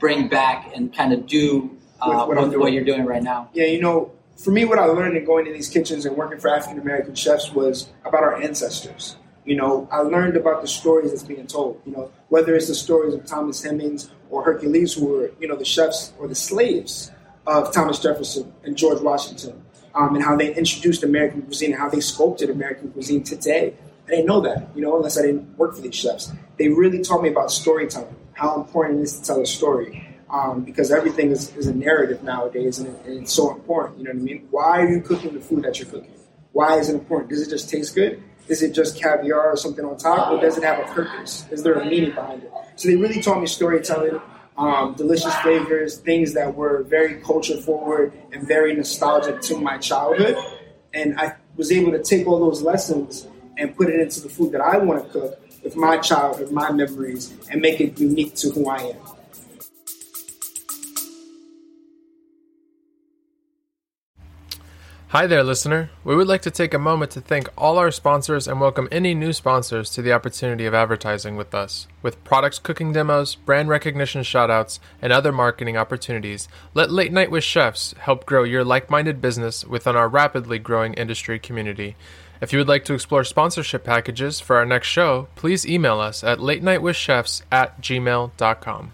bring 0.00 0.28
back 0.28 0.72
and 0.74 0.92
kind 0.92 1.12
of 1.12 1.26
do 1.26 1.70
uh, 2.00 2.26
With 2.26 2.36
what 2.36 2.48
what, 2.48 2.58
what, 2.58 2.72
you're 2.72 2.84
doing 2.84 3.04
right 3.04 3.22
now? 3.22 3.48
Yeah, 3.52 3.66
you 3.66 3.80
know, 3.80 4.10
for 4.42 4.50
me, 4.50 4.64
what 4.64 4.78
I 4.78 4.86
learned 4.86 5.16
in 5.16 5.24
going 5.24 5.44
to 5.44 5.52
these 5.52 5.68
kitchens 5.68 6.04
and 6.04 6.16
working 6.16 6.40
for 6.40 6.48
African 6.48 6.80
American 6.80 7.14
chefs 7.14 7.52
was 7.52 7.90
about 8.04 8.24
our 8.24 8.42
ancestors. 8.42 9.16
You 9.44 9.56
know, 9.56 9.88
I 9.90 9.98
learned 9.98 10.36
about 10.36 10.62
the 10.62 10.68
stories 10.68 11.10
that's 11.10 11.22
being 11.22 11.46
told. 11.46 11.80
You 11.86 11.92
know, 11.92 12.12
whether 12.28 12.54
it's 12.54 12.68
the 12.68 12.74
stories 12.74 13.14
of 13.14 13.24
Thomas 13.24 13.62
Hemings 13.62 14.10
or 14.30 14.44
Hercules, 14.44 14.94
who 14.94 15.06
were 15.06 15.30
you 15.40 15.46
know 15.46 15.56
the 15.56 15.64
chefs 15.64 16.12
or 16.18 16.26
the 16.26 16.34
slaves 16.34 17.12
of 17.46 17.72
Thomas 17.72 18.00
Jefferson 18.00 18.52
and 18.64 18.76
George 18.76 19.00
Washington, 19.00 19.64
um, 19.94 20.14
and 20.16 20.24
how 20.24 20.36
they 20.36 20.54
introduced 20.54 21.04
American 21.04 21.42
cuisine 21.42 21.72
and 21.72 21.80
how 21.80 21.88
they 21.88 22.00
sculpted 22.00 22.50
American 22.50 22.90
cuisine 22.90 23.22
today. 23.22 23.74
I 24.06 24.10
didn't 24.10 24.26
know 24.26 24.40
that, 24.40 24.68
you 24.74 24.82
know, 24.82 24.96
unless 24.96 25.16
I 25.16 25.22
didn't 25.22 25.56
work 25.56 25.76
for 25.76 25.80
these 25.80 25.94
chefs. 25.94 26.32
They 26.58 26.68
really 26.68 27.02
taught 27.02 27.22
me 27.22 27.28
about 27.28 27.52
storytelling, 27.52 28.16
how 28.32 28.56
important 28.56 28.98
it 28.98 29.04
is 29.04 29.20
to 29.20 29.24
tell 29.24 29.40
a 29.40 29.46
story 29.46 30.11
um, 30.32 30.62
because 30.62 30.90
everything 30.90 31.30
is, 31.30 31.54
is 31.56 31.66
a 31.66 31.74
narrative 31.74 32.22
nowadays, 32.22 32.78
and, 32.78 32.88
it, 32.88 33.06
and 33.06 33.22
it's 33.22 33.32
so 33.32 33.52
important. 33.52 33.98
You 33.98 34.04
know 34.04 34.10
what 34.12 34.20
I 34.20 34.22
mean? 34.22 34.48
Why 34.50 34.80
are 34.80 34.88
you 34.88 35.00
cooking 35.02 35.34
the 35.34 35.40
food 35.40 35.62
that 35.64 35.78
you're 35.78 35.88
cooking? 35.88 36.10
Why 36.52 36.78
is 36.78 36.88
it 36.88 36.94
important? 36.94 37.30
Does 37.30 37.46
it 37.46 37.50
just 37.50 37.68
taste 37.68 37.94
good? 37.94 38.22
Is 38.48 38.62
it 38.62 38.72
just 38.72 39.00
caviar 39.00 39.52
or 39.52 39.56
something 39.56 39.84
on 39.84 39.96
top, 39.98 40.32
or 40.32 40.40
does 40.40 40.56
it 40.58 40.64
have 40.64 40.78
a 40.80 40.92
purpose? 40.92 41.46
Is 41.50 41.62
there 41.62 41.74
a 41.74 41.84
meaning 41.84 42.14
behind 42.14 42.42
it? 42.42 42.52
So 42.76 42.88
they 42.88 42.96
really 42.96 43.22
taught 43.22 43.40
me 43.40 43.46
storytelling, 43.46 44.20
um, 44.56 44.94
delicious 44.94 45.34
flavors, 45.36 45.98
things 45.98 46.32
that 46.34 46.54
were 46.54 46.82
very 46.82 47.20
culture 47.20 47.58
forward 47.58 48.12
and 48.32 48.46
very 48.46 48.74
nostalgic 48.74 49.42
to 49.42 49.58
my 49.58 49.78
childhood, 49.78 50.36
and 50.94 51.18
I 51.18 51.36
was 51.56 51.70
able 51.70 51.92
to 51.92 52.02
take 52.02 52.26
all 52.26 52.40
those 52.40 52.62
lessons 52.62 53.26
and 53.58 53.76
put 53.76 53.88
it 53.88 54.00
into 54.00 54.20
the 54.20 54.28
food 54.28 54.52
that 54.52 54.62
I 54.62 54.78
want 54.78 55.04
to 55.04 55.10
cook 55.10 55.38
with 55.62 55.76
my 55.76 55.98
childhood, 55.98 56.50
my 56.50 56.72
memories, 56.72 57.34
and 57.50 57.60
make 57.60 57.80
it 57.80 58.00
unique 58.00 58.34
to 58.36 58.50
who 58.50 58.68
I 58.68 58.78
am. 58.78 58.96
Hi 65.12 65.26
there, 65.26 65.44
listener. 65.44 65.90
We 66.04 66.16
would 66.16 66.26
like 66.26 66.40
to 66.40 66.50
take 66.50 66.72
a 66.72 66.78
moment 66.78 67.10
to 67.10 67.20
thank 67.20 67.46
all 67.54 67.76
our 67.76 67.90
sponsors 67.90 68.48
and 68.48 68.58
welcome 68.58 68.88
any 68.90 69.12
new 69.14 69.34
sponsors 69.34 69.90
to 69.90 70.00
the 70.00 70.14
opportunity 70.14 70.64
of 70.64 70.72
advertising 70.72 71.36
with 71.36 71.54
us. 71.54 71.86
With 72.00 72.24
products 72.24 72.58
cooking 72.58 72.94
demos, 72.94 73.34
brand 73.34 73.68
recognition 73.68 74.22
shoutouts, 74.22 74.78
and 75.02 75.12
other 75.12 75.30
marketing 75.30 75.76
opportunities, 75.76 76.48
let 76.72 76.90
Late 76.90 77.12
Night 77.12 77.30
with 77.30 77.44
Chefs 77.44 77.92
help 77.98 78.24
grow 78.24 78.42
your 78.42 78.64
like 78.64 78.88
minded 78.88 79.20
business 79.20 79.66
within 79.66 79.96
our 79.96 80.08
rapidly 80.08 80.58
growing 80.58 80.94
industry 80.94 81.38
community. 81.38 81.94
If 82.40 82.54
you 82.54 82.58
would 82.60 82.68
like 82.68 82.86
to 82.86 82.94
explore 82.94 83.24
sponsorship 83.24 83.84
packages 83.84 84.40
for 84.40 84.56
our 84.56 84.64
next 84.64 84.88
show, 84.88 85.28
please 85.34 85.66
email 85.66 86.00
us 86.00 86.24
at 86.24 86.40
late 86.40 86.62
night 86.62 86.80
with 86.80 86.96
chefs 86.96 87.42
at 87.52 87.82
gmail.com. 87.82 88.92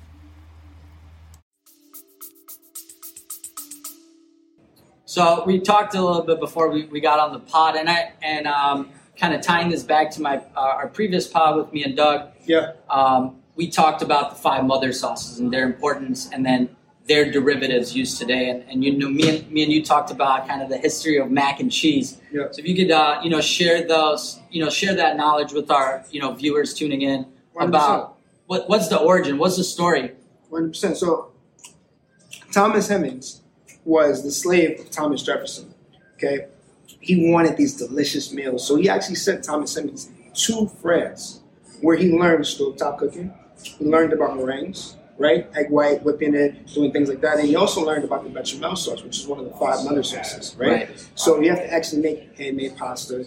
So 5.18 5.42
we 5.44 5.58
talked 5.58 5.96
a 5.96 6.00
little 6.00 6.22
bit 6.22 6.38
before 6.38 6.70
we, 6.70 6.84
we 6.84 7.00
got 7.00 7.18
on 7.18 7.32
the 7.32 7.40
pod, 7.40 7.75
and 7.75 7.90
I 7.90 8.12
and 8.22 8.46
um, 8.46 8.90
kind 9.18 9.34
of 9.34 9.40
tying 9.40 9.68
this 9.68 9.82
back 9.82 10.12
to 10.12 10.22
my 10.22 10.37
uh, 10.56 10.60
our 10.60 10.87
previous 10.87 11.26
pod 11.26 11.56
with 11.56 11.72
me 11.72 11.82
and 11.82 11.96
Doug. 11.96 12.30
Yeah. 12.44 12.75
Um, 12.88 13.40
we 13.56 13.68
talked 13.68 14.00
about 14.00 14.30
the 14.30 14.37
five 14.37 14.64
mother 14.64 14.92
sauces 14.92 15.40
and 15.40 15.52
their 15.52 15.64
importance, 15.64 16.30
and 16.32 16.46
then 16.46 16.68
their 17.08 17.32
derivatives 17.32 17.96
used 17.96 18.16
today. 18.16 18.48
And, 18.48 18.62
and 18.70 18.84
you 18.84 18.96
know, 18.96 19.08
me 19.08 19.28
and 19.28 19.50
me 19.50 19.64
and 19.64 19.72
you 19.72 19.84
talked 19.84 20.12
about 20.12 20.46
kind 20.46 20.62
of 20.62 20.68
the 20.68 20.78
history 20.78 21.16
of 21.16 21.32
mac 21.32 21.58
and 21.58 21.72
cheese. 21.72 22.20
Yeah. 22.30 22.44
So 22.52 22.60
if 22.60 22.68
you 22.68 22.76
could, 22.76 22.92
uh, 22.92 23.20
you 23.20 23.28
know, 23.28 23.40
share 23.40 23.84
those, 23.88 24.38
you 24.52 24.62
know, 24.64 24.70
share 24.70 24.94
that 24.94 25.16
knowledge 25.16 25.52
with 25.52 25.68
our, 25.68 26.04
you 26.12 26.20
know, 26.20 26.32
viewers 26.32 26.75
tuning 26.75 27.02
in 27.02 27.26
100%. 27.56 27.66
about 27.66 28.18
what 28.46 28.68
what's 28.68 28.87
the 28.87 29.00
origin, 29.00 29.37
what's 29.37 29.56
the 29.56 29.64
story. 29.64 30.12
One 30.48 30.68
percent. 30.68 30.96
So 30.96 31.32
Thomas 32.52 32.87
Hemings 32.87 33.40
was 33.88 34.23
the 34.23 34.30
slave 34.30 34.78
of 34.78 34.90
Thomas 34.90 35.23
Jefferson. 35.23 35.75
Okay, 36.14 36.47
he 37.00 37.30
wanted 37.33 37.57
these 37.57 37.75
delicious 37.75 38.33
meals, 38.33 38.66
so 38.66 38.76
he 38.76 38.88
actually 38.88 39.14
sent 39.14 39.42
Thomas 39.42 39.75
Hemings 39.75 40.11
to 40.35 40.68
France, 40.83 41.40
where 41.80 41.97
he 41.97 42.12
learned 42.12 42.45
stovetop 42.45 42.99
cooking. 42.99 43.33
He 43.62 43.85
learned 43.85 44.12
about 44.12 44.37
meringues, 44.37 44.97
right? 45.16 45.49
Egg 45.57 45.71
white, 45.71 46.02
whipping 46.02 46.35
it, 46.35 46.66
doing 46.66 46.92
things 46.92 47.09
like 47.09 47.23
that, 47.23 47.38
and 47.38 47.49
he 47.49 47.57
also 47.57 47.80
learned 47.80 48.04
about 48.04 48.25
the 48.25 48.30
bechamel 48.30 48.76
sauce, 48.76 49.02
which 49.02 49.18
is 49.21 49.26
one 49.26 49.38
of 49.38 49.47
the 49.47 49.57
five 49.57 49.83
mother 49.85 50.02
sauces, 50.02 50.54
right? 50.59 50.88
Right. 50.88 51.11
So 51.14 51.40
you 51.40 51.49
have 51.50 51.61
to 51.61 51.73
actually 51.73 52.02
make 52.02 52.37
handmade 52.37 52.76
pasta, 52.76 53.25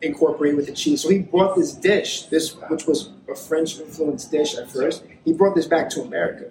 incorporate 0.00 0.56
with 0.56 0.66
the 0.66 0.72
cheese. 0.72 1.00
So 1.00 1.10
he 1.10 1.18
brought 1.18 1.54
this 1.54 1.74
dish, 1.74 2.24
this 2.24 2.54
which 2.68 2.86
was 2.86 3.10
a 3.30 3.36
French 3.36 3.78
influenced 3.78 4.32
dish 4.32 4.56
at 4.56 4.68
first. 4.68 5.04
He 5.24 5.32
brought 5.32 5.54
this 5.54 5.66
back 5.66 5.88
to 5.90 6.00
America, 6.02 6.50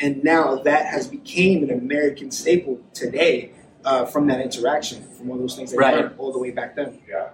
and 0.00 0.22
now 0.24 0.56
that 0.56 0.86
has 0.86 1.06
became 1.08 1.62
an 1.62 1.70
American 1.70 2.30
staple 2.30 2.80
today 2.94 3.52
uh, 3.84 4.04
from 4.06 4.26
that 4.28 4.40
interaction, 4.40 5.02
from 5.16 5.28
one 5.28 5.38
of 5.38 5.42
those 5.42 5.56
things 5.56 5.70
that 5.70 5.78
Right. 5.78 5.94
he 5.94 6.00
learned 6.02 6.14
all 6.18 6.32
the 6.32 6.38
way 6.38 6.50
back 6.50 6.76
then. 6.76 6.98
Yeah. 7.08 7.30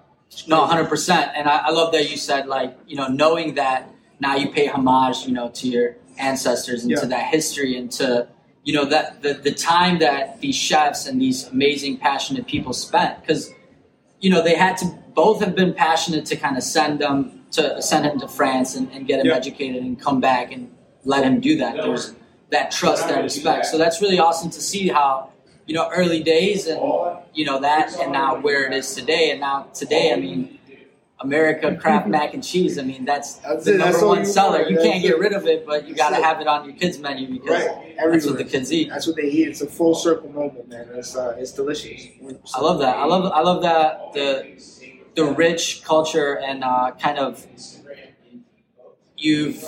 No, 0.48 0.64
hundred 0.66 0.88
percent. 0.88 1.30
And 1.36 1.48
I, 1.48 1.58
I 1.68 1.70
love 1.70 1.92
that 1.92 2.10
you 2.10 2.16
said 2.16 2.46
like 2.46 2.76
you 2.86 2.96
know 2.96 3.08
knowing 3.08 3.54
that 3.54 3.88
now 4.20 4.34
you 4.36 4.50
pay 4.50 4.66
homage 4.66 5.18
you 5.26 5.32
know 5.32 5.48
to 5.50 5.68
your 5.68 5.96
ancestors 6.18 6.82
and 6.82 6.90
Yeah. 6.90 7.00
to 7.00 7.06
that 7.06 7.26
history 7.36 7.76
and 7.78 7.90
to 7.92 8.28
you 8.64 8.72
know 8.74 8.84
that 8.86 9.22
the 9.22 9.34
the 9.34 9.52
time 9.52 9.98
that 10.00 10.40
these 10.40 10.56
chefs 10.56 11.06
and 11.06 11.20
these 11.20 11.46
amazing 11.48 11.98
passionate 11.98 12.46
people 12.46 12.72
spent 12.72 13.20
because 13.20 13.50
you 14.20 14.30
know 14.30 14.42
they 14.42 14.56
had 14.56 14.76
to 14.78 14.86
both 15.14 15.38
have 15.40 15.54
been 15.54 15.72
passionate 15.72 16.24
to 16.26 16.36
kind 16.36 16.56
of 16.56 16.62
send 16.62 16.98
them 16.98 17.44
to 17.52 17.80
send 17.80 18.04
him 18.04 18.18
to 18.18 18.26
France 18.28 18.74
and, 18.74 18.90
and 18.92 19.06
get 19.06 19.20
him 19.20 19.26
Yeah. 19.26 19.36
educated 19.36 19.82
and 19.82 20.00
come 20.00 20.20
back 20.20 20.52
and 20.52 20.70
let 21.04 21.22
him 21.24 21.38
do 21.40 21.56
that. 21.58 21.76
There's 21.76 22.14
that 22.50 22.70
trust, 22.70 23.08
that 23.08 23.22
respect. 23.22 23.66
So 23.66 23.78
that's 23.78 24.00
really 24.00 24.18
awesome 24.18 24.50
to 24.50 24.60
see 24.60 24.88
how 24.88 25.32
you 25.66 25.74
know 25.74 25.90
early 25.94 26.22
days 26.22 26.66
and 26.66 26.80
you 27.34 27.44
know 27.44 27.60
that 27.60 27.94
and 28.00 28.12
now 28.12 28.40
where 28.40 28.66
it 28.66 28.72
is 28.72 28.94
today 28.94 29.30
and 29.32 29.40
now 29.40 29.64
today 29.74 30.12
i 30.12 30.16
mean 30.16 30.58
america 31.20 31.74
craft 31.76 32.06
mac 32.16 32.34
and 32.34 32.44
cheese 32.44 32.78
i 32.78 32.82
mean 32.82 33.04
that's, 33.04 33.34
That's 33.36 33.64
the 33.64 33.74
it, 33.74 33.78
number 33.78 33.92
that's 33.92 34.04
one 34.04 34.18
you 34.20 34.24
seller 34.26 34.58
want, 34.58 34.70
you 34.70 34.76
that's 34.76 34.86
can't 34.86 35.02
get 35.02 35.18
rid 35.18 35.32
of 35.32 35.46
it 35.46 35.66
but 35.66 35.88
you 35.88 35.94
got 35.94 36.10
to 36.10 36.16
have 36.16 36.40
it 36.40 36.46
on 36.46 36.64
your 36.64 36.74
kids 36.76 36.98
menu 36.98 37.28
because 37.28 37.66
Right, 37.66 37.96
that's 38.10 38.26
what 38.26 38.38
the 38.38 38.44
kids 38.44 38.72
eat 38.72 38.88
That's 38.90 39.06
what 39.06 39.16
they 39.16 39.24
eat. 39.24 39.48
It's 39.48 39.60
a 39.60 39.66
full 39.66 39.94
circle 39.94 40.30
moment, 40.30 40.68
man. 40.68 40.88
It's 40.94 41.16
uh, 41.16 41.34
it's 41.38 41.52
delicious. 41.52 42.06
i 42.54 42.60
love 42.60 42.78
that 42.78 42.96
i 42.96 43.04
love 43.04 43.32
i 43.32 43.40
love 43.40 43.62
that 43.62 44.12
the 44.12 44.52
the 45.16 45.24
rich 45.24 45.82
culture 45.84 46.38
and 46.38 46.62
uh, 46.62 46.92
kind 47.00 47.18
of 47.18 47.46
you've 49.16 49.64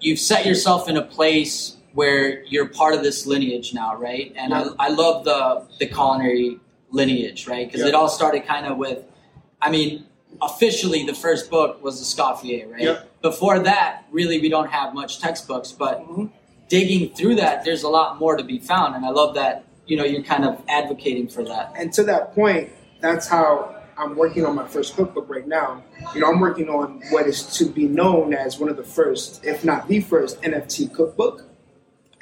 you've 0.00 0.18
set 0.18 0.46
yourself 0.46 0.88
in 0.88 0.96
a 0.96 1.02
place 1.02 1.76
where 1.94 2.42
you're 2.44 2.66
part 2.66 2.94
of 2.94 3.02
this 3.02 3.26
lineage 3.26 3.74
now, 3.74 3.96
right? 3.96 4.32
And 4.36 4.50
Yeah. 4.50 4.68
I, 4.78 4.86
I 4.86 4.88
love 4.88 5.24
the 5.24 5.66
the 5.78 5.86
culinary 5.86 6.58
lineage, 6.90 7.46
right? 7.46 7.66
Because 7.66 7.82
Yeah. 7.82 7.88
it 7.88 7.94
all 7.94 8.08
started 8.08 8.46
kind 8.46 8.66
of 8.66 8.76
with, 8.78 9.04
I 9.60 9.70
mean, 9.70 10.06
officially 10.40 11.04
the 11.06 11.14
first 11.14 11.50
book 11.50 11.82
was 11.82 11.98
the 12.00 12.04
Escoffier, 12.22 12.70
right? 12.70 12.80
Yeah. 12.82 13.00
Before 13.22 13.58
that, 13.60 14.04
really, 14.10 14.40
we 14.40 14.48
don't 14.48 14.70
have 14.70 14.94
much 14.94 15.20
textbooks, 15.20 15.72
but 15.72 16.06
Mhm. 16.08 16.30
digging 16.68 17.14
through 17.14 17.36
that, 17.36 17.64
there's 17.64 17.82
a 17.82 17.88
lot 17.88 18.18
more 18.18 18.36
to 18.36 18.42
be 18.44 18.58
found, 18.58 18.94
and 18.96 19.04
I 19.04 19.10
love 19.10 19.34
that. 19.34 19.64
You 19.86 19.96
know, 19.96 20.04
you're 20.04 20.22
kind 20.22 20.44
of 20.44 20.62
advocating 20.68 21.28
for 21.28 21.44
that. 21.44 21.72
And 21.76 21.92
to 21.94 22.02
that 22.04 22.34
point, 22.34 22.70
that's 23.00 23.26
how 23.28 23.74
I'm 23.98 24.16
working 24.16 24.46
on 24.46 24.54
my 24.54 24.66
first 24.66 24.96
cookbook 24.96 25.28
right 25.28 25.46
now. 25.46 25.82
You 26.14 26.20
know, 26.20 26.28
I'm 26.28 26.40
working 26.40 26.68
on 26.68 27.02
what 27.10 27.26
is 27.26 27.44
to 27.58 27.66
be 27.66 27.84
known 27.86 28.32
as 28.32 28.58
one 28.58 28.68
of 28.70 28.76
the 28.76 28.84
first, 28.84 29.44
if 29.44 29.64
not 29.64 29.88
the 29.88 30.00
first, 30.00 30.40
NFT 30.42 30.86
cookbook. 30.86 31.44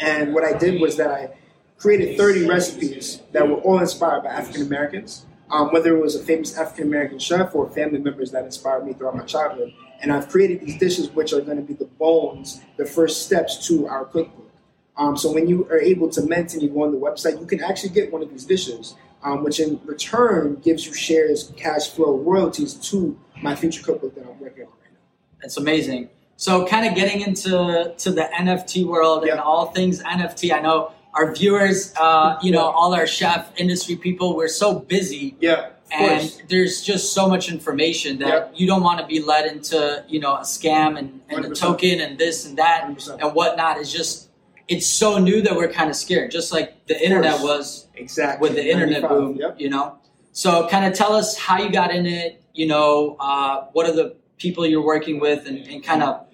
And 0.01 0.35
what 0.35 0.45
I 0.45 0.57
did 0.57 0.81
was 0.81 0.97
that 0.97 1.11
I 1.11 1.31
created 1.79 2.17
30 2.17 2.47
recipes 2.47 3.21
that 3.33 3.49
were 3.49 3.57
all 3.57 3.79
inspired 3.79 4.25
by 4.25 4.31
African 4.31 4.63
Americans, 4.63 5.27
um, 5.51 5.73
whether 5.73 5.97
it 5.97 6.01
was 6.01 6.15
a 6.15 6.23
famous 6.23 6.57
African 6.57 6.87
American 6.87 7.19
chef 7.19 7.55
or 7.55 7.69
family 7.71 7.99
members 7.99 8.31
that 8.33 8.45
inspired 8.45 8.87
me 8.87 8.93
throughout 8.93 9.17
my 9.17 9.25
childhood. 9.25 9.73
And 10.03 10.13
I've 10.13 10.29
created 10.29 10.61
these 10.61 10.79
dishes 10.79 11.11
which 11.11 11.33
are 11.33 11.41
going 11.41 11.59
to 11.59 11.63
be 11.63 11.75
the 11.75 11.85
bones, 11.85 12.63
the 12.77 12.87
first 12.87 13.27
steps 13.27 13.67
to 13.69 13.87
our 13.87 14.05
cookbook. 14.05 14.51
Um, 14.97 15.17
so 15.17 15.33
when 15.33 15.49
you 15.49 15.67
are 15.71 15.81
able 15.81 16.09
to 16.11 16.23
mint 16.23 16.53
and 16.53 16.63
you 16.63 16.69
go 16.69 16.85
on 16.85 16.93
the 16.93 16.99
website, 16.99 17.41
you 17.41 17.47
can 17.47 17.63
actually 17.63 17.91
get 17.91 18.13
one 18.13 18.23
of 18.23 18.31
these 18.31 18.45
dishes, 18.45 18.97
um, 19.23 19.43
which 19.43 19.61
in 19.61 19.81
return 19.85 20.57
gives 20.57 20.87
you 20.87 20.93
shares, 20.93 21.53
cash 21.57 21.89
flow, 21.89 22.19
royalties 22.19 22.75
to 22.75 23.19
my 23.43 23.55
future 23.55 23.83
cookbook 23.83 24.15
that 24.15 24.23
I'm 24.23 24.39
working 24.39 24.65
on 24.65 24.71
right 24.71 24.93
now. 24.93 24.99
It's 25.43 25.57
amazing. 25.57 26.11
So, 26.41 26.67
kind 26.67 26.89
of 26.89 26.95
getting 26.95 27.21
into 27.21 27.93
to 27.99 28.11
the 28.11 28.23
NFT 28.35 28.87
world 28.87 29.25
and 29.25 29.39
all 29.39 29.67
things 29.73 30.03
NFT. 30.03 30.55
I 30.55 30.61
know 30.61 30.91
our 31.13 31.35
viewers, 31.35 31.93
uh, 32.01 32.39
you 32.41 32.51
know, 32.51 32.63
all 32.71 32.95
our 32.95 33.07
chef 33.07 33.53
industry 33.59 33.95
people, 33.95 34.35
we're 34.35 34.49
so 34.49 34.79
busy, 34.79 35.37
Yeah, 35.39 35.67
and 35.93 36.21
course. 36.23 36.41
there's 36.49 36.81
just 36.81 37.13
so 37.13 37.29
much 37.29 37.51
information 37.51 38.21
that 38.21 38.29
Yeah. 38.29 38.49
you 38.55 38.67
don't 38.67 38.83
want 38.83 39.01
to 39.01 39.07
be 39.07 39.21
led 39.21 39.45
into, 39.53 40.03
you 40.09 40.19
know, 40.19 40.33
a 40.37 40.41
scam 40.41 40.97
and, 40.99 41.21
and 41.29 41.45
a 41.45 41.49
100%. 41.51 41.61
token 41.61 42.01
and 42.01 42.17
this 42.19 42.47
and 42.47 42.57
that 42.57 42.85
100%. 42.89 43.21
and 43.21 43.35
whatnot. 43.35 43.77
It's 43.79 43.93
just 43.93 44.31
it's 44.67 44.87
so 44.87 45.19
new 45.19 45.43
that 45.43 45.55
we're 45.55 45.69
kind 45.81 45.91
of 45.91 45.97
scared, 45.97 46.31
just 46.31 46.53
like 46.55 46.87
the 46.87 46.97
internet 47.05 47.41
was 47.43 47.87
Exactly. 47.97 48.41
with 48.49 48.57
the 48.57 48.67
internet 48.67 49.07
boom, 49.07 49.37
Yep. 49.37 49.57
you 49.61 49.69
know. 49.69 49.99
So, 50.33 50.67
kind 50.69 50.87
of 50.87 50.95
tell 50.95 51.13
us 51.13 51.37
how 51.37 51.59
you 51.63 51.69
got 51.71 51.95
in 51.95 52.07
it. 52.07 52.43
You 52.55 52.67
know, 52.69 53.17
uh, 53.21 53.65
what 53.75 53.85
are 53.91 53.93
the 53.93 54.15
people 54.39 54.65
you're 54.65 54.87
working 54.95 55.21
with, 55.21 55.47
and, 55.47 55.59
and 55.69 55.85
kind 55.85 56.03
of 56.03 56.25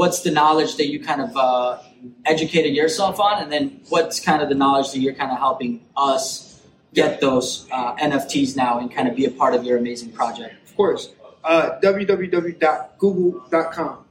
what's 0.00 0.22
the 0.22 0.30
knowledge 0.30 0.76
that 0.76 0.86
you 0.86 0.98
kind 0.98 1.20
of 1.20 1.36
uh, 1.36 1.78
educated 2.24 2.74
yourself 2.74 3.20
on, 3.20 3.42
and 3.42 3.52
then 3.52 3.82
what's 3.90 4.18
kind 4.18 4.40
of 4.40 4.48
the 4.48 4.54
knowledge 4.54 4.92
that 4.92 5.00
you're 5.00 5.12
kind 5.12 5.30
of 5.30 5.36
helping 5.36 5.84
us 5.94 6.62
get 6.94 7.20
those 7.20 7.68
uh, 7.70 7.94
NFTs 7.96 8.56
now 8.56 8.78
and 8.78 8.90
kind 8.90 9.08
of 9.08 9.14
be 9.14 9.26
a 9.26 9.30
part 9.30 9.54
of 9.54 9.62
your 9.62 9.76
amazing 9.76 10.10
project. 10.12 10.54
Of 10.66 10.74
course. 10.74 11.10
Uh, 11.44 11.78
www.google.com. 11.82 14.04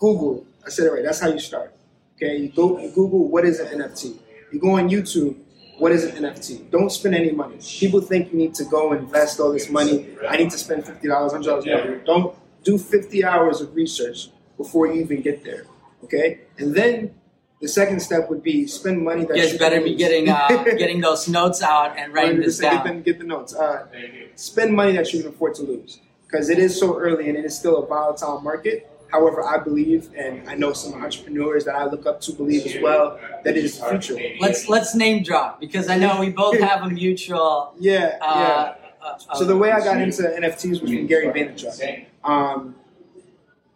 Google. 0.00 0.44
I 0.66 0.70
said 0.70 0.86
it 0.86 0.90
right. 0.90 1.04
That's 1.04 1.20
how 1.20 1.28
you 1.28 1.38
start. 1.38 1.72
Okay. 2.16 2.36
You 2.36 2.48
go 2.48 2.80
you 2.80 2.90
Google 2.90 3.28
what 3.28 3.44
is 3.44 3.60
an 3.60 3.68
NFT. 3.68 4.18
You 4.52 4.58
go 4.58 4.78
on 4.78 4.90
YouTube. 4.90 5.36
What 5.78 5.92
is 5.92 6.02
an 6.04 6.24
NFT? 6.24 6.72
Don't 6.72 6.90
spend 6.90 7.14
any 7.14 7.30
money. 7.30 7.58
People 7.78 8.00
think 8.00 8.32
you 8.32 8.38
need 8.38 8.56
to 8.56 8.64
go 8.64 8.92
invest 8.92 9.38
all 9.38 9.52
this 9.52 9.70
money. 9.70 10.08
I 10.28 10.36
need 10.36 10.50
to 10.50 10.58
spend 10.58 10.84
fifty 10.84 11.06
dollars, 11.06 11.30
hundred 11.30 11.64
dollars. 11.64 12.02
Don't 12.04 12.34
do 12.64 12.78
fifty 12.78 13.24
hours 13.24 13.60
of 13.60 13.76
research 13.76 14.30
before 14.56 14.86
you 14.86 15.00
even 15.02 15.20
get 15.22 15.44
there. 15.44 15.66
Okay. 16.04 16.40
And 16.58 16.74
then 16.74 17.14
the 17.60 17.68
second 17.68 18.00
step 18.00 18.28
would 18.28 18.42
be 18.42 18.66
spend 18.66 19.02
money 19.02 19.24
that 19.24 19.36
You 19.36 19.42
guys 19.44 19.58
better 19.58 19.80
be 19.80 19.94
getting 19.94 20.28
uh, 20.28 20.48
getting 20.78 21.00
those 21.00 21.28
notes 21.28 21.62
out 21.62 21.96
and 21.96 22.12
writing 22.12 22.40
this 22.40 22.58
100% 22.60 22.62
Get, 22.62 22.70
down. 22.72 22.86
them, 22.86 23.02
get 23.02 23.18
the 23.18 23.24
notes. 23.24 23.54
Uh, 23.54 23.86
spend 24.34 24.74
money 24.74 24.92
that 24.92 25.12
you 25.12 25.20
can 25.22 25.30
afford 25.30 25.54
to 25.56 25.62
lose 25.62 26.00
because 26.26 26.50
it 26.50 26.58
is 26.58 26.78
so 26.78 26.98
early 26.98 27.28
and 27.28 27.38
it 27.38 27.44
is 27.44 27.56
still 27.56 27.82
a 27.82 27.86
volatile 27.86 28.40
market. 28.40 28.90
However, 29.10 29.44
I 29.44 29.58
believe, 29.58 30.10
and 30.16 30.48
I 30.48 30.56
know 30.56 30.72
some 30.72 30.94
entrepreneurs 31.00 31.64
that 31.66 31.76
I 31.76 31.84
look 31.86 32.04
up 32.04 32.20
to 32.22 32.32
believe 32.32 32.66
as 32.66 32.82
well, 32.82 33.20
that 33.44 33.56
it 33.56 33.64
is 33.64 33.78
the 33.78 33.86
future. 33.90 34.18
Let's 34.40 34.68
let's 34.68 34.94
name 34.96 35.22
drop 35.22 35.60
because 35.60 35.88
I 35.88 35.96
know 35.98 36.18
we 36.18 36.30
both 36.30 36.58
have 36.58 36.82
a 36.82 36.90
mutual. 36.90 37.74
Yeah, 37.78 38.18
Uh, 38.20 38.74
yeah. 38.74 38.74
uh, 39.06 39.36
So 39.36 39.44
the 39.44 39.56
way 39.56 39.70
I 39.70 39.78
got 39.80 40.00
into 40.00 40.22
NFTs 40.22 40.80
was 40.82 40.90
from 40.90 41.06
Gary 41.06 41.26
Vaynerchuk. 41.28 42.06
Um, 42.24 42.74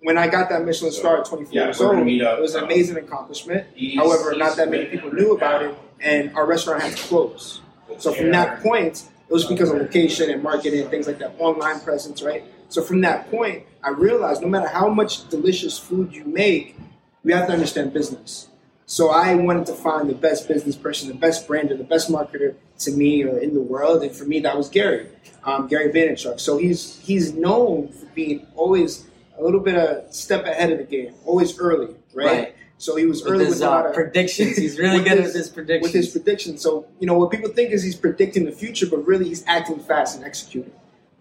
when 0.02 0.16
I 0.16 0.28
got 0.28 0.48
that 0.50 0.64
Michelin 0.64 0.92
star 0.92 1.18
at 1.18 1.24
24 1.26 1.52
Yeah, 1.52 1.64
years 1.64 1.80
old, 1.80 1.98
it 2.06 2.40
was 2.40 2.54
an 2.54 2.60
um, 2.64 2.66
amazing 2.66 2.96
accomplishment. 2.96 3.66
he's- 3.74 3.96
However, 3.96 4.34
not 4.36 4.56
that 4.56 4.70
many 4.70 4.86
people 4.86 5.12
knew 5.12 5.32
about 5.32 5.62
it, 5.62 5.74
and 6.00 6.34
our 6.36 6.46
restaurant 6.46 6.82
had 6.82 6.96
to 6.96 7.02
close. 7.04 7.60
So 7.98 8.12
from 8.12 8.30
that 8.30 8.62
point, 8.62 9.04
it 9.28 9.32
was 9.32 9.44
because 9.44 9.70
of 9.70 9.76
location 9.78 10.30
and 10.30 10.42
marketing 10.42 10.80
and 10.82 10.90
things 10.90 11.06
like 11.06 11.18
that, 11.18 11.34
online 11.38 11.80
presence, 11.80 12.22
right? 12.22 12.44
So 12.68 12.82
from 12.82 13.00
that 13.00 13.30
point, 13.30 13.64
I 13.82 13.90
realized 13.90 14.42
no 14.42 14.48
matter 14.48 14.68
how 14.68 14.88
much 14.88 15.28
delicious 15.28 15.78
food 15.78 16.14
you 16.14 16.24
make, 16.24 16.76
you 17.24 17.34
have 17.34 17.46
to 17.48 17.52
understand 17.52 17.92
business. 17.92 18.48
So 18.86 19.10
I 19.10 19.34
wanted 19.34 19.66
to 19.66 19.74
find 19.74 20.08
the 20.08 20.14
best 20.14 20.48
business 20.48 20.76
person, 20.76 21.08
the 21.08 21.14
best 21.14 21.46
brander, 21.46 21.76
the 21.76 21.84
best 21.84 22.10
marketer 22.10 22.54
to 22.80 22.90
me 22.92 23.22
or 23.24 23.36
in 23.38 23.52
the 23.52 23.60
world, 23.60 24.02
and 24.02 24.12
for 24.14 24.24
me 24.24 24.40
that 24.40 24.56
was 24.56 24.68
Gary, 24.70 25.08
um, 25.44 25.66
Gary 25.66 25.92
Vaynerchuk. 25.92 26.40
So 26.40 26.56
he's 26.56 26.98
he's 27.00 27.34
known 27.34 27.88
for 27.88 28.06
being 28.14 28.46
always 28.56 29.04
a 29.38 29.42
little 29.42 29.60
bit 29.60 29.76
of 29.76 30.12
step 30.12 30.44
ahead 30.44 30.70
of 30.72 30.78
the 30.78 30.84
game, 30.84 31.14
always 31.24 31.58
early, 31.58 31.94
right? 32.12 32.26
Right. 32.26 32.54
So 32.78 32.94
he 32.96 33.06
was 33.06 33.22
with 33.22 33.32
early 33.32 33.44
his 33.46 33.54
with 33.54 33.62
a 33.62 33.70
lot 33.70 33.86
uh, 33.86 33.88
of 33.88 33.94
predictions. 33.94 34.56
He's 34.56 34.78
really 34.84 35.02
good 35.02 35.18
his- 35.18 35.26
with 35.26 35.34
his 35.34 35.48
predictions. 35.48 35.82
with 35.82 35.92
his 35.92 36.08
predictions. 36.12 36.60
So 36.62 36.86
you 37.00 37.06
know 37.06 37.14
what 37.14 37.30
people 37.30 37.50
think 37.50 37.72
is 37.72 37.82
he's 37.82 37.96
predicting 37.96 38.44
the 38.44 38.52
future, 38.52 38.86
but 38.86 38.98
really 39.06 39.26
he's 39.26 39.44
acting 39.46 39.80
fast 39.80 40.16
and 40.16 40.24
executing, 40.24 40.72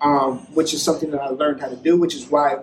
um, 0.01 0.39
which 0.53 0.73
is 0.73 0.81
something 0.83 1.11
that 1.11 1.21
I 1.21 1.29
learned 1.29 1.61
how 1.61 1.69
to 1.69 1.75
do. 1.75 1.97
Which 1.97 2.15
is 2.15 2.27
why 2.27 2.59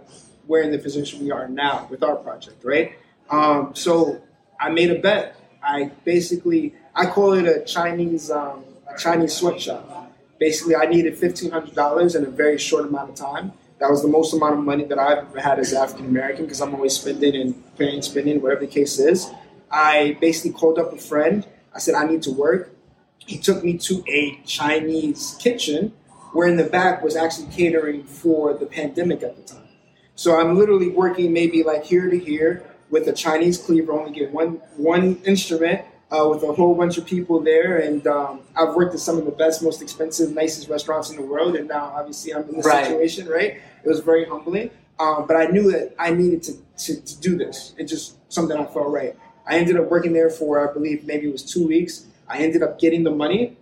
we're 0.47 0.63
in 0.63 0.71
the 0.71 0.79
position 0.79 1.25
we 1.25 1.31
are 1.33 1.49
now 1.49 1.87
with 1.91 2.03
our 2.03 2.17
project, 2.17 2.65
right? 2.65 2.97
Um, 3.31 3.75
so 3.75 4.23
I 4.61 4.71
made 4.71 4.91
a 4.91 4.99
bet. 5.01 5.37
I 5.63 5.91
basically 6.05 6.75
I 6.95 7.07
call 7.07 7.33
it 7.33 7.47
a 7.47 7.65
Chinese 7.65 8.31
um, 8.31 8.65
a 8.93 8.97
Chinese 8.99 9.35
sweatshop. 9.35 10.13
Basically, 10.39 10.77
I 10.77 10.87
needed 10.87 11.17
fifteen 11.17 11.51
hundred 11.51 11.75
dollars 11.75 12.15
in 12.15 12.25
a 12.25 12.31
very 12.31 12.59
short 12.59 12.85
amount 12.87 13.11
of 13.11 13.17
time. 13.17 13.53
That 13.85 13.91
was 13.91 14.01
the 14.01 14.09
most 14.09 14.33
amount 14.33 14.55
of 14.55 14.65
money 14.65 14.85
that 14.85 14.99
I've 14.99 15.19
ever 15.19 15.41
had 15.41 15.59
as 15.59 15.75
African 15.75 16.07
American 16.07 16.47
because 16.47 16.63
I'm 16.63 16.75
always 16.75 16.97
spending 16.97 17.39
and 17.39 17.77
paying, 17.77 18.01
spending, 18.01 18.41
whatever 18.41 18.63
the 18.63 18.67
case 18.67 18.99
is. 18.99 19.31
I 19.71 20.17
basically 20.23 20.53
called 20.53 20.79
up 20.79 20.95
a 20.95 20.97
friend. 20.97 21.47
I 21.75 21.81
said 21.81 21.95
I 21.95 22.07
need 22.07 22.23
to 22.23 22.31
work. 22.31 22.75
He 23.19 23.37
took 23.37 23.63
me 23.63 23.77
to 23.77 24.03
a 24.09 24.41
Chinese 24.47 25.37
kitchen 25.39 25.93
where 26.33 26.49
in 26.49 26.57
the 26.57 26.65
back 26.65 27.03
was 27.03 27.15
actually 27.15 27.49
catering 27.53 28.05
for 28.05 28.55
the 28.55 28.65
pandemic 28.65 29.23
at 29.23 29.37
the 29.37 29.43
time. 29.43 29.69
So 30.15 30.41
I'm 30.41 30.57
literally 30.57 30.89
working 30.89 31.35
maybe 31.35 31.63
like 31.63 31.85
here 31.85 32.09
to 32.09 32.19
here 32.19 32.65
with 32.89 33.07
a 33.07 33.13
Chinese 33.13 33.59
cleaver, 33.59 33.93
only 33.93 34.19
get 34.19 34.33
one 34.33 34.63
one 34.79 35.17
instrument 35.27 35.85
uh, 36.15 36.29
with 36.29 36.43
a 36.43 36.53
whole 36.53 36.75
bunch 36.75 36.97
of 36.99 37.05
people 37.07 37.41
there. 37.41 37.79
And 37.79 38.07
um, 38.07 38.41
I've 38.57 38.75
worked 38.75 38.95
at 38.95 39.01
some 39.01 39.19
of 39.19 39.25
the 39.25 39.31
best, 39.33 39.63
most 39.63 39.83
expensive, 39.83 40.33
nicest 40.35 40.69
restaurants 40.69 41.11
in 41.11 41.17
the 41.17 41.23
world. 41.23 41.57
And 41.57 41.69
now 41.69 41.87
obviously 41.97 42.33
I'm 42.35 42.49
in 42.49 42.57
this 42.57 42.67
Right. 42.67 42.87
situation, 42.87 43.27
right? 43.29 43.61
It 43.85 43.89
was 43.89 44.01
very 44.01 44.25
humbling. 44.25 44.71
Um, 44.99 45.27
but 45.27 45.37
I 45.37 45.47
knew 45.47 45.73
that 45.73 45.95
I 45.99 46.11
needed 46.11 46.43
to, 46.45 46.53
to, 46.85 47.01
to 47.01 47.21
do 47.21 47.37
this. 47.37 47.75
It 47.77 47.85
just 47.85 48.17
something 48.33 48.57
I 48.57 48.65
felt 48.65 48.89
right. 48.89 49.17
I 49.47 49.59
ended 49.59 49.77
up 49.77 49.91
working 49.91 50.13
there 50.13 50.31
for, 50.31 50.69
I 50.69 50.73
believe, 50.73 51.05
maybe 51.05 51.27
it 51.29 51.33
was 51.33 51.43
two 51.43 51.67
weeks. 51.67 52.07
I 52.29 52.39
ended 52.39 52.63
up 52.63 52.79
getting 52.81 53.03
the 53.03 53.11
money, 53.11 53.57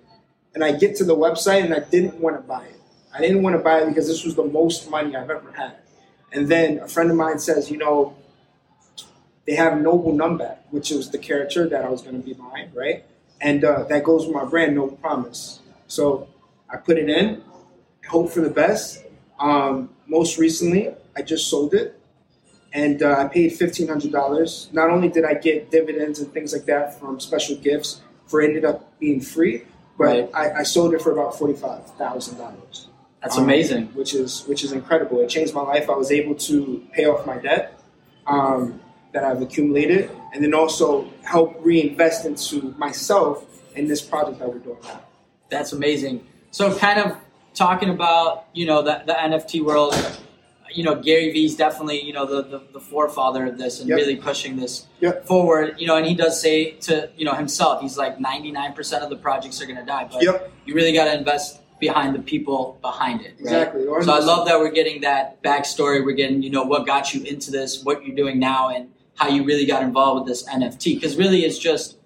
and 0.55 0.63
I 0.63 0.73
get 0.73 0.95
to 0.97 1.05
the 1.05 1.17
website, 1.17 1.65
and 1.65 1.75
I 1.75 1.81
didn't 1.81 2.21
want 2.21 2.37
to 2.37 2.43
buy 2.43 2.65
it. 2.67 2.81
I 3.15 3.21
didn't 3.21 3.43
want 3.43 3.57
to 3.57 3.63
buy 3.63 3.81
it 3.81 3.89
because 3.89 4.07
this 4.07 4.25
was 4.25 4.35
the 4.37 4.45
most 4.45 4.89
money 4.91 5.17
I've 5.17 5.31
ever 5.31 5.51
had. 5.53 5.77
And 6.33 6.49
then 6.49 6.79
a 6.79 6.87
friend 6.89 7.11
of 7.11 7.17
mine 7.17 7.39
says, 7.39 7.71
you 7.71 7.79
know, 7.79 8.15
they 9.47 9.55
have 9.55 9.81
Noble 9.81 10.13
Numbak, 10.13 10.59
which 10.71 10.91
was 10.91 11.11
the 11.11 11.19
character 11.19 11.69
that 11.69 11.85
I 11.85 11.89
was 11.89 12.03
going 12.03 12.21
to 12.21 12.25
be 12.27 12.33
buying, 12.35 12.71
right? 12.75 13.05
And 13.41 13.65
uh, 13.65 13.85
that 13.85 14.05
goes 14.05 14.27
with 14.27 14.35
my 14.35 14.45
brand, 14.45 14.75
Noble 14.77 14.97
Promise. 14.97 15.61
So 15.89 16.29
I 16.71 16.77
put 16.77 16.97
it 16.97 17.09
in, 17.11 17.43
hope 18.09 18.31
for 18.31 18.41
the 18.41 18.51
best. 18.51 19.05
Um, 19.41 19.91
most 20.07 20.39
recently, 20.39 20.95
I 21.17 21.23
just 21.23 21.49
sold 21.51 21.75
it, 21.75 21.99
and 22.73 23.03
uh, 23.03 23.17
I 23.19 23.27
paid 23.29 23.51
fifteen 23.51 23.89
hundred 23.89 24.13
dollars. 24.13 24.69
Not 24.73 24.91
only 24.91 25.09
did 25.09 25.25
I 25.25 25.35
get 25.35 25.71
dividends 25.71 26.21
and 26.21 26.33
things 26.33 26.53
like 26.53 26.65
that 26.67 26.99
from 27.01 27.19
special 27.19 27.57
gifts, 27.57 28.01
for 28.27 28.41
it 28.41 28.49
ended 28.49 28.65
up 28.65 28.99
being 29.01 29.21
free, 29.21 29.65
but 29.99 30.05
Right. 30.05 30.31
I, 30.35 30.61
I 30.61 30.63
sold 30.63 30.95
it 30.95 31.03
for 31.03 31.13
about 31.13 31.37
forty 31.39 31.55
five 31.55 31.85
thousand 31.99 32.39
dollars 32.39 32.87
That's 33.21 33.37
um, 33.37 33.45
amazing. 33.45 33.87
which 33.89 34.15
is 34.15 34.45
which 34.47 34.63
is 34.65 34.73
incredible. 34.73 35.21
It 35.21 35.29
changed 35.29 35.53
my 35.53 35.63
life. 35.63 35.91
I 35.91 35.97
was 35.97 36.11
able 36.13 36.35
to 36.37 36.87
pay 36.93 37.05
off 37.07 37.27
my 37.27 37.37
debt 37.39 37.79
um, 38.27 38.81
that 39.13 39.25
I've 39.25 39.43
accumulated, 39.43 40.11
and 40.33 40.43
then 40.43 40.55
also 40.55 41.09
help 41.23 41.57
reinvest 41.61 42.25
into 42.25 42.75
myself 42.79 43.45
in 43.77 43.87
this 43.87 44.01
project 44.03 44.39
that 44.39 44.49
we're 44.49 44.59
doing 44.59 44.79
now. 44.85 45.01
That's 45.51 45.73
amazing. 45.73 46.27
So, 46.51 46.75
kind 46.77 46.99
of 46.99 47.17
talking 47.55 47.91
about 47.91 48.47
you 48.55 48.67
know 48.67 48.83
the, 48.83 49.03
the 49.07 49.13
NFT 49.13 49.65
world. 49.65 49.95
You 50.75 50.85
know, 50.85 50.95
Gary 50.95 51.31
Vee 51.31 51.45
is 51.45 51.55
definitely 51.55 52.03
you 52.03 52.15
know 52.15 52.25
the, 52.25 52.43
the, 52.43 52.63
the 52.73 52.81
forefather 52.81 53.45
of 53.45 53.59
this 53.59 53.81
and 53.81 53.89
Yep. 53.91 53.97
really 53.97 54.17
pushing 54.17 54.57
this 54.57 54.87
Yep. 55.01 55.27
forward. 55.27 55.75
You 55.79 55.87
know, 55.87 55.97
and 55.97 56.07
he 56.07 56.15
does 56.15 56.41
say 56.41 56.71
to 56.89 57.11
you 57.15 57.27
know 57.27 57.35
himself, 57.35 57.83
he's 57.83 57.99
like 57.99 58.19
ninety 58.19 58.51
nine 58.51 58.73
percent 58.73 59.05
of 59.05 59.11
the 59.11 59.17
projects 59.17 59.61
are 59.61 59.67
going 59.67 59.77
to 59.79 59.85
die, 59.85 60.09
but 60.11 60.23
Yep. 60.23 60.51
you 60.65 60.75
really 60.75 60.95
got 60.95 61.05
to 61.05 61.15
invest 61.15 61.59
behind 61.79 62.15
the 62.15 62.21
people 62.21 62.79
behind 62.81 63.21
it. 63.21 63.33
Right? 63.33 63.41
Exactly. 63.41 63.85
So 64.03 64.13
I 64.15 64.21
love 64.21 64.47
that 64.47 64.59
we're 64.59 64.71
getting 64.71 65.03
that 65.03 65.43
backstory. 65.43 66.03
We're 66.03 66.13
getting, 66.13 66.41
you 66.43 66.49
know, 66.49 66.63
what 66.63 66.87
got 66.87 67.13
you 67.13 67.23
into 67.25 67.51
this, 67.51 67.83
what 67.85 68.07
you're 68.07 68.15
doing 68.17 68.39
now, 68.39 68.69
and 68.71 68.89
how 69.23 69.29
you 69.29 69.45
really 69.45 69.65
got 69.65 69.83
involved 69.83 70.21
with 70.21 70.29
this 70.29 70.49
NFT. 70.49 70.97
Because 70.97 71.17
really, 71.17 71.45
it's 71.45 71.59
just, 71.59 71.97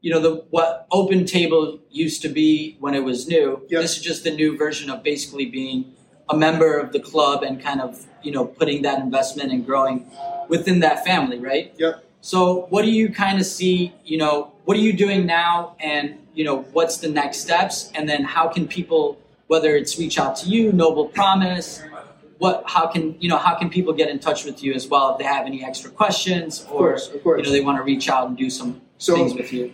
you 0.00 0.10
know, 0.10 0.20
the 0.20 0.44
what 0.50 0.86
Open 0.90 1.26
Table 1.26 1.78
used 1.90 2.22
to 2.22 2.28
be 2.28 2.76
when 2.80 2.94
it 2.94 3.04
was 3.04 3.28
new. 3.28 3.60
Yep. 3.68 3.82
This 3.82 3.96
is 3.96 4.02
just 4.02 4.24
the 4.24 4.30
new 4.30 4.56
version 4.56 4.90
of 4.90 5.02
basically 5.02 5.46
being 5.46 5.94
a 6.30 6.36
member 6.36 6.78
of 6.78 6.92
the 6.92 7.00
club 7.00 7.42
and 7.42 7.62
kind 7.62 7.80
of, 7.80 8.06
you 8.22 8.32
know, 8.32 8.46
putting 8.46 8.82
that 8.82 9.00
investment 9.00 9.52
and 9.52 9.66
growing 9.66 10.10
within 10.48 10.80
that 10.80 11.04
family, 11.04 11.38
right? 11.38 11.74
Yep. 11.78 12.04
So, 12.22 12.66
what 12.70 12.82
do 12.82 12.90
you 12.90 13.12
kind 13.12 13.38
of 13.38 13.46
see? 13.46 13.92
You 14.04 14.18
know, 14.18 14.52
what 14.64 14.76
are 14.76 14.80
you 14.80 14.92
doing 14.92 15.26
now, 15.26 15.76
and 15.80 16.18
you 16.34 16.44
know, 16.44 16.62
what's 16.72 16.96
the 16.98 17.08
next 17.08 17.38
steps, 17.38 17.90
and 17.94 18.08
then 18.08 18.24
how 18.24 18.48
can 18.48 18.66
people, 18.66 19.20
whether 19.48 19.76
it's 19.76 19.98
reach 19.98 20.18
out 20.18 20.36
to 20.36 20.48
you, 20.48 20.72
Noble 20.72 21.06
Promise, 21.08 21.82
what, 22.42 22.64
how 22.66 22.88
can 22.88 23.14
you 23.20 23.28
know, 23.28 23.36
how 23.38 23.54
can 23.54 23.70
people 23.70 23.92
get 23.92 24.08
in 24.08 24.18
touch 24.18 24.44
with 24.44 24.64
you 24.64 24.72
as 24.74 24.88
well 24.88 25.12
if 25.12 25.18
they 25.18 25.24
have 25.24 25.46
any 25.46 25.64
extra 25.64 25.90
questions, 25.90 26.64
or 26.64 26.78
course, 26.78 27.08
of 27.08 27.22
course. 27.22 27.38
you 27.38 27.44
know, 27.46 27.52
they 27.52 27.60
want 27.60 27.78
to 27.78 27.84
reach 27.84 28.08
out 28.08 28.26
and 28.28 28.36
do 28.36 28.50
some 28.50 28.80
So- 28.98 29.14
things 29.14 29.34
with 29.34 29.52
you. 29.52 29.72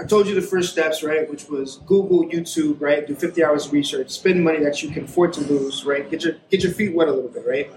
I 0.00 0.04
told 0.04 0.28
you 0.28 0.34
the 0.36 0.48
first 0.54 0.70
steps, 0.70 1.02
right? 1.02 1.28
Which 1.28 1.48
was 1.48 1.78
Google, 1.84 2.20
YouTube, 2.28 2.80
right? 2.80 3.04
Do 3.04 3.16
50 3.16 3.42
hours 3.44 3.66
of 3.66 3.72
research, 3.72 4.10
spend 4.10 4.44
money 4.44 4.60
that 4.62 4.80
you 4.80 4.90
can 4.90 5.04
afford 5.04 5.32
to 5.32 5.40
lose, 5.40 5.84
right? 5.84 6.08
Get 6.08 6.22
your 6.24 6.34
get 6.50 6.62
your 6.64 6.72
feet 6.72 6.94
wet 6.96 7.08
a 7.08 7.12
little 7.12 7.30
bit, 7.30 7.44
right? 7.54 7.68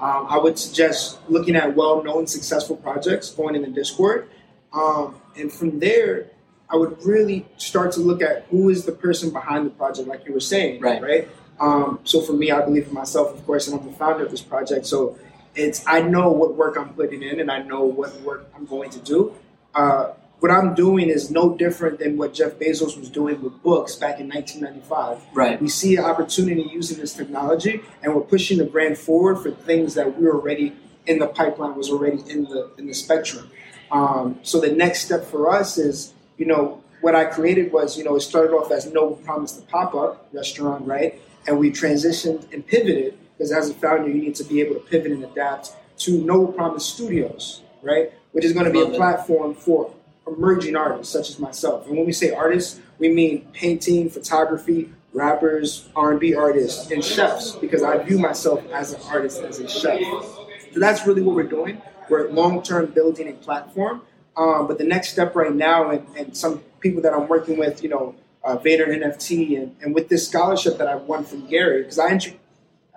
Um, 0.00 0.26
I 0.28 0.38
would 0.38 0.56
suggest 0.58 1.18
looking 1.28 1.54
at 1.56 1.74
well-known, 1.76 2.26
successful 2.28 2.76
projects, 2.76 3.30
going 3.30 3.54
in 3.56 3.62
the 3.62 3.68
Discord, 3.80 4.28
um, 4.72 5.16
and 5.36 5.52
from 5.52 5.78
there, 5.80 6.30
I 6.70 6.76
would 6.76 6.94
really 7.04 7.46
start 7.56 7.90
to 7.92 8.00
look 8.00 8.22
at 8.22 8.44
who 8.50 8.68
is 8.68 8.84
the 8.84 8.92
person 8.92 9.30
behind 9.30 9.66
the 9.66 9.70
project, 9.70 10.06
like 10.08 10.24
you 10.26 10.32
were 10.32 10.46
saying, 10.54 10.80
Right. 10.80 11.02
Right. 11.02 11.28
Um, 11.60 12.00
so 12.04 12.20
for 12.20 12.32
me, 12.32 12.50
I 12.50 12.64
believe 12.64 12.88
in 12.88 12.94
myself, 12.94 13.34
of 13.34 13.44
course, 13.46 13.68
and 13.68 13.78
I'm 13.78 13.86
the 13.86 13.92
founder 13.92 14.24
of 14.24 14.30
this 14.30 14.42
project. 14.42 14.86
So 14.86 15.18
it's 15.54 15.82
I 15.86 16.00
know 16.02 16.30
what 16.30 16.54
work 16.54 16.76
I'm 16.76 16.90
putting 16.94 17.22
in, 17.22 17.40
and 17.40 17.50
I 17.50 17.62
know 17.62 17.84
what 17.84 18.20
work 18.20 18.48
I'm 18.54 18.66
going 18.66 18.90
to 18.90 18.98
do. 19.00 19.34
Uh, 19.74 20.12
what 20.40 20.52
I'm 20.52 20.74
doing 20.74 21.08
is 21.08 21.30
no 21.32 21.56
different 21.56 21.98
than 21.98 22.16
what 22.16 22.32
Jeff 22.32 22.52
Bezos 22.54 22.96
was 22.96 23.10
doing 23.10 23.42
with 23.42 23.60
books 23.62 23.96
back 23.96 24.20
in 24.20 24.28
1995. 24.28 25.18
Right. 25.34 25.60
We 25.60 25.68
see 25.68 25.96
an 25.96 26.04
opportunity 26.04 26.62
using 26.62 26.98
this 26.98 27.12
technology, 27.12 27.80
and 28.02 28.14
we're 28.14 28.20
pushing 28.20 28.58
the 28.58 28.64
brand 28.64 28.98
forward 28.98 29.42
for 29.42 29.50
things 29.50 29.94
that 29.94 30.18
we're 30.18 30.32
already 30.32 30.76
in 31.06 31.18
the 31.18 31.26
pipeline, 31.26 31.74
was 31.74 31.90
already 31.90 32.22
in 32.30 32.44
the 32.44 32.70
in 32.78 32.86
the 32.86 32.94
spectrum. 32.94 33.50
Um, 33.90 34.38
so 34.42 34.60
the 34.60 34.70
next 34.70 35.04
step 35.04 35.24
for 35.24 35.50
us 35.50 35.78
is, 35.78 36.12
you 36.36 36.46
know, 36.46 36.82
what 37.00 37.14
I 37.14 37.24
created 37.24 37.72
was, 37.72 37.96
you 37.96 38.04
know, 38.04 38.16
it 38.16 38.20
started 38.20 38.52
off 38.52 38.70
as 38.70 38.86
Noble 38.92 39.16
Promise 39.16 39.52
the 39.52 39.62
pop 39.62 39.94
up 39.94 40.28
restaurant, 40.32 40.86
right? 40.86 41.20
And 41.48 41.58
we 41.58 41.70
transitioned 41.70 42.52
and 42.52 42.64
pivoted 42.66 43.18
because 43.32 43.52
as 43.52 43.70
a 43.70 43.74
founder, 43.74 44.08
you 44.08 44.20
need 44.20 44.34
to 44.34 44.44
be 44.44 44.60
able 44.60 44.74
to 44.74 44.80
pivot 44.80 45.12
and 45.12 45.24
adapt 45.24 45.72
to 46.00 46.22
Noble 46.22 46.52
Promise 46.52 46.84
Studios, 46.84 47.62
right? 47.80 48.12
Which 48.32 48.44
is 48.44 48.52
going 48.52 48.66
to 48.66 48.70
be 48.70 48.82
a 48.82 48.90
platform 48.90 49.54
for 49.54 49.94
emerging 50.26 50.76
artists 50.76 51.10
such 51.10 51.30
as 51.30 51.38
myself. 51.38 51.86
And 51.86 51.96
when 51.96 52.04
we 52.04 52.12
say 52.12 52.32
artists, 52.32 52.80
we 52.98 53.08
mean 53.08 53.48
painting, 53.54 54.10
photography, 54.10 54.92
rappers, 55.14 55.88
R&B 55.96 56.34
artists, 56.34 56.90
and 56.90 57.02
chefs 57.02 57.52
because 57.52 57.82
I 57.82 57.96
view 58.02 58.18
myself 58.18 58.62
as 58.70 58.92
an 58.92 59.00
artist, 59.08 59.40
as 59.40 59.58
a 59.58 59.66
chef. 59.66 60.00
So 60.02 60.80
that's 60.80 61.06
really 61.06 61.22
what 61.22 61.34
we're 61.34 61.44
doing. 61.44 61.80
We're 62.10 62.28
long-term 62.30 62.92
building 62.92 63.28
a 63.28 63.32
platform. 63.32 64.02
Um, 64.36 64.66
but 64.66 64.76
the 64.76 64.84
next 64.84 65.12
step 65.12 65.34
right 65.34 65.54
now, 65.54 65.90
and, 65.90 66.06
and 66.14 66.36
some 66.36 66.58
people 66.80 67.00
that 67.02 67.14
I'm 67.14 67.26
working 67.26 67.56
with, 67.56 67.82
you 67.82 67.88
know, 67.88 68.14
uh, 68.44 68.56
Vayner 68.58 68.88
NFT, 68.88 69.60
and, 69.60 69.76
and 69.82 69.94
with 69.94 70.08
this 70.08 70.26
scholarship 70.28 70.78
that 70.78 70.88
I 70.88 70.96
won 70.96 71.24
from 71.24 71.46
Gary, 71.46 71.82
because 71.82 71.98
I, 71.98 72.10
intro- 72.10 72.34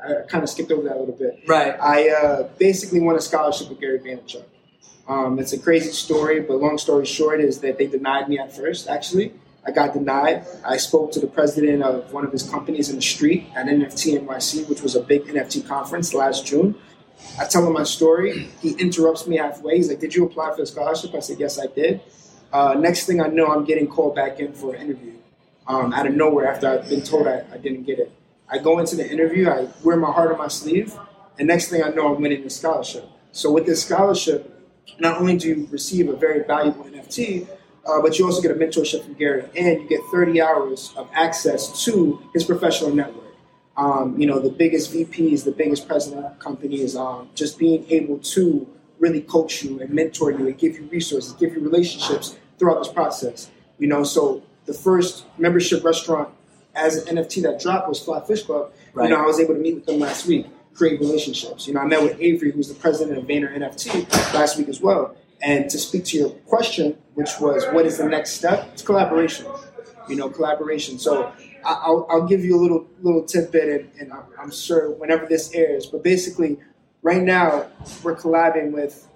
I 0.03 0.27
kind 0.27 0.43
of 0.43 0.49
skipped 0.49 0.71
over 0.71 0.83
that 0.83 0.95
a 0.95 0.99
little 0.99 1.15
bit. 1.15 1.43
Right. 1.47 1.75
I 1.79 2.09
uh, 2.09 2.43
basically 2.57 2.99
won 2.99 3.15
a 3.15 3.21
scholarship 3.21 3.69
with 3.69 3.79
Gary 3.79 3.99
Vaynerchuk. 3.99 4.45
Um, 5.07 5.39
it's 5.39 5.53
a 5.53 5.59
crazy 5.59 5.91
story, 5.91 6.39
but 6.39 6.57
long 6.57 6.77
story 6.77 7.05
short 7.05 7.41
is 7.41 7.59
that 7.61 7.77
they 7.77 7.87
denied 7.87 8.29
me 8.29 8.39
at 8.39 8.55
first. 8.55 8.87
Actually, 8.87 9.33
I 9.65 9.71
got 9.71 9.93
denied. 9.93 10.45
I 10.65 10.77
spoke 10.77 11.11
to 11.13 11.19
the 11.19 11.27
president 11.27 11.83
of 11.83 12.13
one 12.13 12.25
of 12.25 12.31
his 12.31 12.43
companies 12.43 12.89
in 12.89 12.95
the 12.95 13.01
street 13.01 13.47
at 13.55 13.65
NFT 13.65 14.25
NYC, 14.25 14.69
which 14.69 14.81
was 14.81 14.95
a 14.95 15.01
big 15.01 15.25
NFT 15.25 15.67
conference 15.67 16.13
last 16.13 16.45
June. 16.45 16.75
I 17.39 17.45
tell 17.45 17.65
him 17.65 17.73
my 17.73 17.83
story. 17.83 18.49
He 18.61 18.71
interrupts 18.71 19.27
me 19.27 19.37
halfway. 19.37 19.77
He's 19.77 19.89
like, 19.89 19.99
"Did 19.99 20.15
you 20.15 20.25
apply 20.25 20.51
for 20.51 20.57
the 20.57 20.65
scholarship?" 20.65 21.13
I 21.13 21.19
said, 21.19 21.39
"Yes, 21.39 21.59
I 21.59 21.67
did." 21.67 22.01
Uh, 22.51 22.75
next 22.79 23.05
thing 23.05 23.21
I 23.21 23.27
know, 23.27 23.47
I'm 23.47 23.63
getting 23.63 23.87
called 23.87 24.15
back 24.15 24.39
in 24.39 24.53
for 24.53 24.73
an 24.73 24.81
interview 24.81 25.13
um, 25.67 25.93
out 25.93 26.07
of 26.07 26.13
nowhere 26.13 26.47
after 26.51 26.67
I've 26.67 26.89
been 26.89 27.01
told 27.01 27.27
I, 27.27 27.43
I 27.51 27.57
didn't 27.57 27.83
get 27.83 27.99
it. 27.99 28.11
I 28.49 28.57
go 28.57 28.79
into 28.79 28.95
the 28.95 29.09
interview, 29.09 29.49
I 29.49 29.67
wear 29.83 29.95
my 29.95 30.11
heart 30.11 30.31
on 30.31 30.37
my 30.37 30.49
sleeve, 30.49 30.93
and 31.39 31.47
next 31.47 31.69
thing 31.69 31.83
I 31.83 31.89
know, 31.89 32.13
I'm 32.13 32.21
winning 32.21 32.43
the 32.43 32.49
scholarship. 32.49 33.07
So 33.31 33.51
with 33.51 33.65
this 33.65 33.83
scholarship, 33.83 34.47
not 34.99 35.19
only 35.19 35.37
do 35.37 35.47
you 35.47 35.67
receive 35.71 36.09
a 36.09 36.15
very 36.15 36.43
valuable 36.43 36.83
NFT, 36.83 37.47
uh, 37.85 38.01
but 38.01 38.19
you 38.19 38.25
also 38.25 38.41
get 38.41 38.51
a 38.51 38.55
mentorship 38.55 39.03
from 39.03 39.13
Gary, 39.13 39.45
and 39.55 39.81
you 39.81 39.87
get 39.87 40.01
30 40.11 40.41
hours 40.41 40.93
of 40.97 41.09
access 41.13 41.83
to 41.85 42.21
his 42.33 42.43
professional 42.43 42.93
network. 42.93 43.33
Um, 43.77 44.19
you 44.19 44.27
know, 44.27 44.39
the 44.39 44.49
biggest 44.49 44.93
VPs, 44.93 45.45
the 45.45 45.51
biggest 45.51 45.87
president 45.87 46.25
of 46.25 46.37
companies, 46.39 46.95
um, 46.95 47.29
just 47.33 47.57
being 47.57 47.85
able 47.89 48.19
to 48.19 48.67
really 48.99 49.21
coach 49.21 49.63
you 49.63 49.79
and 49.79 49.89
mentor 49.89 50.31
you 50.31 50.45
and 50.45 50.57
give 50.57 50.75
you 50.77 50.83
resources, 50.91 51.33
give 51.33 51.53
you 51.53 51.61
relationships 51.61 52.37
throughout 52.59 52.83
this 52.83 52.93
process. 52.93 53.49
You 53.79 53.87
know, 53.87 54.03
so 54.03 54.43
the 54.65 54.73
first 54.73 55.25
membership 55.37 55.83
restaurant 55.83 56.29
as 56.75 57.05
an 57.07 57.17
NFT 57.17 57.41
that 57.43 57.59
dropped 57.59 57.89
was 57.89 57.99
Fly 57.99 58.21
Fish 58.21 58.43
Club. 58.43 58.71
Right. 58.93 59.09
You 59.09 59.15
know, 59.15 59.21
I 59.21 59.25
was 59.25 59.39
able 59.39 59.55
to 59.55 59.59
meet 59.59 59.75
with 59.75 59.85
them 59.85 59.99
last 59.99 60.25
week. 60.25 60.47
create 60.73 60.99
relationships. 60.99 61.67
You 61.67 61.73
know, 61.73 61.81
I 61.81 61.85
met 61.85 62.01
with 62.01 62.17
Avery, 62.19 62.51
who's 62.51 62.69
the 62.69 62.75
president 62.75 63.17
of 63.17 63.25
Vayner 63.25 63.53
NFT, 63.53 64.33
last 64.33 64.57
week 64.57 64.69
as 64.69 64.79
well. 64.81 65.15
And 65.41 65.69
to 65.69 65.77
speak 65.77 66.05
to 66.05 66.17
your 66.17 66.29
question, 66.47 66.97
which 67.15 67.39
was 67.39 67.65
what 67.73 67.85
is 67.85 67.97
the 67.97 68.05
next 68.05 68.31
step? 68.33 68.69
It's 68.73 68.81
collaboration. 68.81 69.47
You 70.07 70.15
know, 70.15 70.29
collaboration. 70.29 70.99
So 70.99 71.33
I'll, 71.65 72.07
I'll 72.09 72.27
give 72.27 72.43
you 72.43 72.55
a 72.55 72.61
little 72.61 72.87
little 73.01 73.23
tidbit, 73.23 73.69
and, 73.69 73.91
and 73.99 74.13
I'm, 74.13 74.23
I'm 74.39 74.51
sure 74.51 74.91
whenever 74.91 75.25
this 75.25 75.53
airs. 75.53 75.87
But 75.87 76.03
basically, 76.03 76.59
right 77.01 77.21
now 77.21 77.67
we're 78.03 78.15
collabing 78.15 78.71
with 78.71 79.07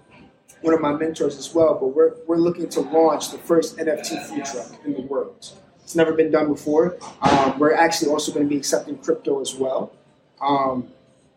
one 0.60 0.74
of 0.74 0.80
my 0.80 0.92
mentors 0.92 1.36
as 1.38 1.54
well. 1.54 1.74
But 1.74 1.88
we're 1.88 2.14
we're 2.26 2.36
looking 2.36 2.68
to 2.70 2.80
launch 2.80 3.30
the 3.30 3.38
first 3.38 3.76
NFT 3.76 4.26
food 4.26 4.44
truck 4.44 4.84
in 4.84 4.94
the 4.94 5.02
world. 5.02 5.52
It's 5.82 5.94
never 5.94 6.12
been 6.12 6.32
done 6.32 6.48
before. 6.48 6.96
Um, 7.22 7.58
we're 7.58 7.74
actually 7.74 8.10
also 8.10 8.32
going 8.32 8.44
to 8.44 8.48
be 8.48 8.56
accepting 8.56 8.98
crypto 8.98 9.40
as 9.40 9.54
well. 9.54 9.92
Um, 10.40 10.88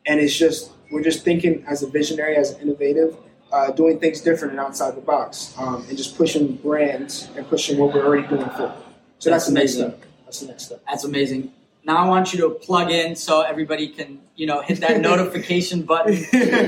and 0.08 0.20
it's 0.20 0.36
just 0.36 0.72
we're 0.92 1.04
just 1.04 1.24
thinking 1.24 1.64
as 1.68 1.84
a 1.84 1.88
visionary, 1.88 2.36
as 2.36 2.52
an 2.52 2.62
innovative, 2.62 3.16
uh, 3.52 3.72
doing 3.72 4.00
things 4.00 4.22
different 4.22 4.54
and 4.54 4.60
outside 4.60 4.96
the 4.96 5.02
box, 5.02 5.54
um, 5.58 5.86
and 5.88 5.98
just 5.98 6.18
pushing 6.18 6.56
brands 6.56 7.30
and 7.36 7.48
pushing 7.48 7.78
what 7.78 7.94
we're 7.94 8.06
already 8.06 8.28
doing 8.28 8.50
forward. 8.50 8.74
So 9.20 9.30
that's, 9.30 9.46
that's 9.46 9.48
the 9.48 9.54
next 9.54 9.74
step. 9.74 10.04
That's 10.26 10.40
the 10.40 10.48
next 10.48 10.66
step. 10.66 10.82
That's 10.88 11.04
amazing. 11.04 11.52
Now 11.90 12.06
I 12.06 12.08
want 12.08 12.34
you 12.34 12.42
to 12.42 12.52
plug 12.52 12.92
in 12.92 13.16
so 13.16 13.42
everybody 13.42 13.88
can, 13.88 14.20
you 14.36 14.46
know, 14.46 14.62
hit 14.62 14.80
that 14.82 15.02
notification 15.12 15.82
button 15.82 16.18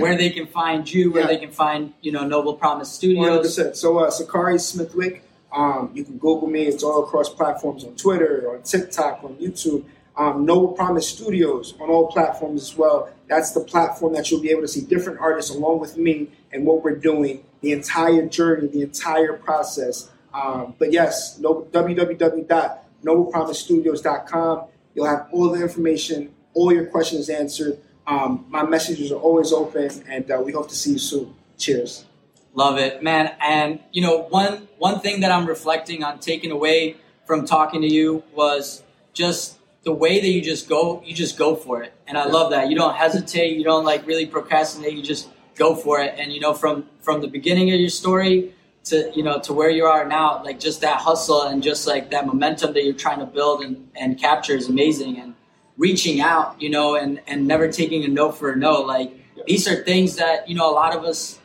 where 0.01 0.17
they 0.17 0.31
can 0.31 0.47
find 0.47 0.91
you, 0.91 1.11
where 1.11 1.21
yeah. 1.21 1.27
they 1.27 1.37
can 1.37 1.51
find, 1.51 1.93
you 2.01 2.11
know, 2.11 2.25
Noble 2.25 2.55
Promise 2.55 2.91
Studios. 2.91 3.55
100%. 3.55 3.75
So 3.75 3.99
uh, 3.99 4.09
Sakari 4.09 4.57
Smithwick, 4.57 5.21
um, 5.53 5.91
you 5.93 6.03
can 6.03 6.17
Google 6.17 6.47
me. 6.47 6.63
It's 6.63 6.81
all 6.81 7.03
across 7.03 7.29
platforms 7.29 7.83
on 7.83 7.95
Twitter, 7.97 8.51
on 8.51 8.63
TikTok, 8.63 9.23
on 9.23 9.35
YouTube. 9.35 9.85
Um, 10.17 10.43
Noble 10.43 10.69
Promise 10.69 11.09
Studios 11.09 11.75
on 11.79 11.91
all 11.91 12.07
platforms 12.07 12.63
as 12.63 12.75
well. 12.75 13.07
That's 13.27 13.51
the 13.51 13.61
platform 13.61 14.13
that 14.13 14.31
you'll 14.31 14.41
be 14.41 14.49
able 14.49 14.61
to 14.61 14.67
see 14.67 14.81
different 14.81 15.19
artists 15.19 15.51
along 15.51 15.81
with 15.81 15.97
me 15.97 16.31
and 16.51 16.65
what 16.65 16.83
we're 16.83 16.95
doing, 16.95 17.43
the 17.61 17.73
entire 17.73 18.25
journey, 18.25 18.69
the 18.69 18.81
entire 18.81 19.33
process. 19.33 20.09
Um, 20.33 20.73
but 20.79 20.91
yes, 20.91 21.37
no, 21.37 21.67
www.noblepromisestudios.com. 21.71 24.67
You'll 24.93 25.07
have 25.07 25.27
all 25.31 25.49
the 25.49 25.61
information, 25.61 26.33
all 26.53 26.73
your 26.73 26.85
questions 26.85 27.29
answered. 27.29 27.79
Um, 28.07 28.45
my 28.49 28.63
messages 28.63 29.11
are 29.11 29.19
always 29.19 29.53
open, 29.53 29.89
and 30.07 30.29
uh, 30.29 30.41
we 30.43 30.51
hope 30.51 30.69
to 30.69 30.75
see 30.75 30.93
you 30.93 30.99
soon. 30.99 31.33
Cheers. 31.57 32.05
Love 32.53 32.77
it, 32.77 33.01
man. 33.01 33.33
And 33.39 33.79
you 33.91 34.01
know, 34.01 34.23
one 34.23 34.67
one 34.77 34.99
thing 34.99 35.21
that 35.21 35.31
I'm 35.31 35.45
reflecting 35.45 36.03
on 36.03 36.19
taking 36.19 36.51
away 36.51 36.97
from 37.25 37.45
talking 37.45 37.81
to 37.81 37.87
you 37.87 38.23
was 38.33 38.83
just 39.13 39.57
the 39.83 39.93
way 39.93 40.19
that 40.19 40.27
you 40.27 40.41
just 40.41 40.67
go, 40.67 41.01
you 41.05 41.13
just 41.13 41.37
go 41.37 41.55
for 41.55 41.81
it. 41.81 41.93
And 42.07 42.17
I 42.17 42.25
love 42.25 42.51
that. 42.51 42.69
You 42.69 42.75
don't 42.75 42.95
hesitate. 42.95 43.57
You 43.57 43.63
don't 43.63 43.85
like 43.85 44.05
really 44.05 44.25
procrastinate. 44.25 44.93
You 44.93 45.01
just 45.01 45.29
go 45.55 45.75
for 45.75 46.01
it. 46.01 46.15
And 46.17 46.33
you 46.33 46.39
know, 46.39 46.53
from 46.53 46.87
from 46.99 47.21
the 47.21 47.27
beginning 47.27 47.71
of 47.71 47.79
your 47.79 47.89
story 47.89 48.53
to 48.85 49.11
you 49.15 49.23
know 49.23 49.39
to 49.41 49.53
where 49.53 49.69
you 49.69 49.85
are 49.85 50.05
now, 50.05 50.43
like 50.43 50.59
just 50.59 50.81
that 50.81 50.97
hustle 51.01 51.43
and 51.43 51.61
just 51.61 51.87
like 51.87 52.11
that 52.11 52.25
momentum 52.25 52.73
that 52.73 52.83
you're 52.83 52.93
trying 52.93 53.19
to 53.19 53.25
build 53.25 53.63
and, 53.63 53.89
and 53.95 54.19
capture 54.19 54.55
is 54.55 54.69
amazing. 54.69 55.19
And 55.19 55.35
reaching 55.77 56.21
out, 56.21 56.61
you 56.61 56.69
know, 56.69 56.95
and 56.95 57.19
and 57.27 57.47
never 57.47 57.69
taking 57.71 58.03
a 58.05 58.07
no 58.07 58.31
for 58.31 58.51
a 58.51 58.55
no. 58.55 58.81
Like 58.81 59.11
these 59.47 59.67
are 59.67 59.83
things 59.83 60.15
that 60.17 60.47
you 60.47 60.55
know 60.55 60.69
a 60.69 60.75
lot 60.75 60.95
of 60.95 61.03
us 61.03 61.39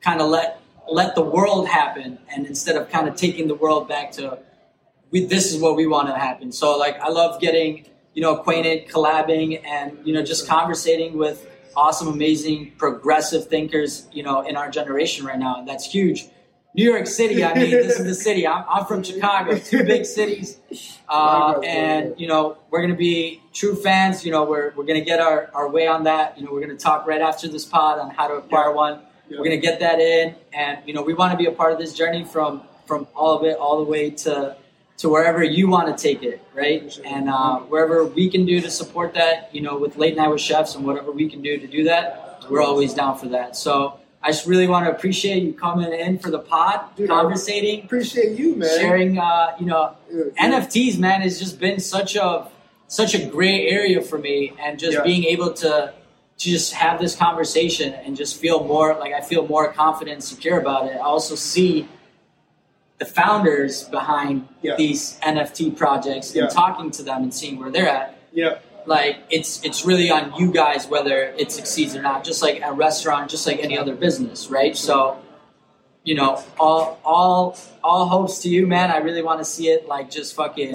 kind 0.00 0.20
of 0.20 0.28
let 0.28 0.60
let 0.90 1.14
the 1.14 1.22
world 1.22 1.68
happen, 1.68 2.18
and 2.30 2.46
instead 2.46 2.76
of 2.76 2.88
kind 2.90 3.08
of 3.08 3.16
taking 3.16 3.48
the 3.48 3.54
world 3.54 3.88
back 3.88 4.12
to 4.12 4.38
we, 5.10 5.24
this 5.24 5.52
is 5.52 5.60
what 5.60 5.74
we 5.74 5.86
want 5.86 6.08
to 6.08 6.14
happen. 6.14 6.52
So 6.52 6.76
like 6.76 7.00
I 7.00 7.08
love 7.08 7.40
getting 7.40 7.86
you 8.14 8.22
know 8.22 8.36
acquainted, 8.36 8.88
collabing, 8.88 9.64
and 9.64 9.98
you 10.04 10.12
know 10.12 10.22
just 10.22 10.46
conversating 10.46 11.16
with 11.16 11.46
awesome, 11.76 12.08
amazing, 12.08 12.72
progressive 12.76 13.46
thinkers 13.48 14.06
you 14.12 14.22
know 14.22 14.42
in 14.42 14.54
our 14.56 14.70
generation 14.70 15.24
right 15.24 15.38
now, 15.38 15.58
and 15.58 15.66
that's 15.66 15.90
huge. 15.90 16.26
New 16.74 16.84
York 16.84 17.06
City, 17.06 17.42
I 17.42 17.54
mean, 17.54 17.70
this 17.70 17.98
is 17.98 18.04
the 18.04 18.14
city. 18.26 18.46
I'm, 18.46 18.64
I'm 18.68 18.84
from 18.84 19.02
Chicago, 19.02 19.58
two 19.58 19.84
big 19.84 20.04
cities, 20.04 20.58
uh, 21.08 21.58
and 21.64 22.14
you 22.18 22.28
know 22.28 22.58
we're 22.70 22.82
gonna 22.82 22.94
be 22.94 23.42
true 23.52 23.74
fans. 23.74 24.24
You 24.24 24.32
know 24.32 24.44
we're 24.44 24.72
we're 24.76 24.84
gonna 24.84 25.00
get 25.00 25.20
our, 25.20 25.50
our 25.54 25.68
way 25.68 25.86
on 25.86 26.04
that. 26.04 26.38
You 26.38 26.44
know 26.44 26.52
we're 26.52 26.60
gonna 26.60 26.76
talk 26.76 27.06
right 27.06 27.20
after 27.20 27.48
this 27.48 27.64
pod 27.64 27.98
on 27.98 28.10
how 28.10 28.28
to 28.28 28.34
acquire 28.34 28.68
yeah. 28.68 28.74
one. 28.74 29.00
Yeah. 29.28 29.38
We're 29.38 29.44
gonna 29.44 29.56
get 29.56 29.80
that 29.80 29.98
in, 29.98 30.34
and 30.52 30.78
you 30.86 30.94
know 30.94 31.02
we 31.02 31.14
want 31.14 31.32
to 31.32 31.38
be 31.38 31.46
a 31.46 31.52
part 31.52 31.72
of 31.72 31.78
this 31.78 31.94
journey 31.94 32.24
from 32.24 32.62
from 32.86 33.06
all 33.14 33.36
of 33.36 33.44
it 33.44 33.56
all 33.58 33.78
the 33.78 33.90
way 33.90 34.10
to 34.10 34.56
to 34.98 35.08
wherever 35.08 35.42
you 35.42 35.68
want 35.68 35.96
to 35.96 36.02
take 36.02 36.22
it, 36.22 36.42
right? 36.54 36.98
And 37.04 37.28
uh, 37.28 37.60
wherever 37.60 38.04
we 38.04 38.28
can 38.28 38.44
do 38.44 38.60
to 38.60 38.68
support 38.68 39.14
that, 39.14 39.54
you 39.54 39.60
know, 39.60 39.78
with 39.78 39.96
late 39.96 40.16
night 40.16 40.28
with 40.28 40.40
chefs 40.40 40.74
and 40.74 40.84
whatever 40.84 41.12
we 41.12 41.30
can 41.30 41.40
do 41.40 41.56
to 41.56 41.66
do 41.68 41.84
that, 41.84 42.44
we're 42.50 42.62
always 42.62 42.94
down 42.94 43.16
for 43.16 43.28
that. 43.28 43.54
So 43.54 44.00
I 44.22 44.30
just 44.30 44.46
really 44.46 44.66
want 44.66 44.86
to 44.86 44.90
appreciate 44.90 45.42
you 45.42 45.52
coming 45.52 45.92
in 45.92 46.18
for 46.18 46.30
the 46.30 46.40
pod, 46.40 46.96
Dude, 46.96 47.08
conversating. 47.08 47.84
Appreciate 47.84 48.38
you, 48.38 48.56
man. 48.56 48.80
Sharing, 48.80 49.18
uh, 49.18 49.54
you 49.60 49.66
know, 49.66 49.94
yeah, 50.12 50.50
NFTs, 50.50 50.98
man, 50.98 51.20
has 51.20 51.38
just 51.38 51.60
been 51.60 51.78
such 51.78 52.16
a 52.16 52.48
such 52.88 53.14
a 53.14 53.26
gray 53.26 53.68
area 53.68 54.00
for 54.00 54.18
me, 54.18 54.52
and 54.60 54.78
just 54.78 54.98
yeah. 54.98 55.02
being 55.04 55.24
able 55.24 55.52
to 55.54 55.94
to 56.38 56.48
just 56.48 56.72
have 56.72 57.00
this 57.00 57.16
conversation 57.16 57.92
and 57.92 58.16
just 58.16 58.40
feel 58.40 58.64
more 58.64 58.94
like 58.94 59.12
I 59.12 59.20
feel 59.20 59.46
more 59.46 59.72
confident 59.72 60.14
and 60.14 60.24
secure 60.24 60.60
about 60.60 60.86
it. 60.86 60.96
I 60.96 61.00
also 61.00 61.34
see 61.34 61.88
the 62.98 63.04
founders 63.04 63.84
behind 63.84 64.48
yeah. 64.62 64.76
these 64.76 65.18
NFT 65.20 65.76
projects 65.76 66.34
and 66.34 66.50
talking 66.50 66.90
to 66.92 67.02
them 67.02 67.22
and 67.22 67.32
seeing 67.32 67.58
where 67.58 67.70
they're 67.70 67.88
at. 67.88 68.18
Yeah. 68.32 68.58
Like 68.88 69.18
it's 69.28 69.62
it's 69.64 69.84
really 69.84 70.10
on 70.10 70.34
you 70.36 70.50
guys 70.50 70.86
whether 70.86 71.34
it 71.36 71.52
succeeds 71.52 71.94
or 71.94 72.00
not. 72.00 72.24
Just 72.24 72.40
like 72.40 72.62
a 72.64 72.72
restaurant, 72.72 73.30
just 73.30 73.46
like 73.46 73.58
any 73.62 73.76
other 73.76 73.94
business, 73.94 74.48
right? 74.48 74.74
So, 74.74 75.20
you 76.04 76.14
know, 76.14 76.42
all 76.58 76.98
all 77.04 77.58
all 77.84 78.06
hopes 78.06 78.38
to 78.40 78.48
you, 78.48 78.66
man. 78.66 78.90
I 78.90 78.96
really 78.96 79.20
want 79.20 79.40
to 79.40 79.44
see 79.44 79.68
it 79.68 79.86
like 79.86 80.10
just 80.10 80.34
fucking 80.34 80.72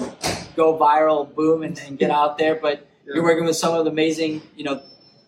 go 0.54 0.78
viral, 0.78 1.34
boom, 1.34 1.64
and, 1.64 1.76
and 1.80 1.98
get 1.98 2.12
out 2.12 2.38
there. 2.38 2.54
But 2.54 2.86
yeah. 3.04 3.14
you're 3.16 3.24
working 3.24 3.44
with 3.44 3.56
some 3.56 3.74
of 3.74 3.84
the 3.84 3.90
amazing, 3.90 4.42
you 4.54 4.62
know, 4.62 4.80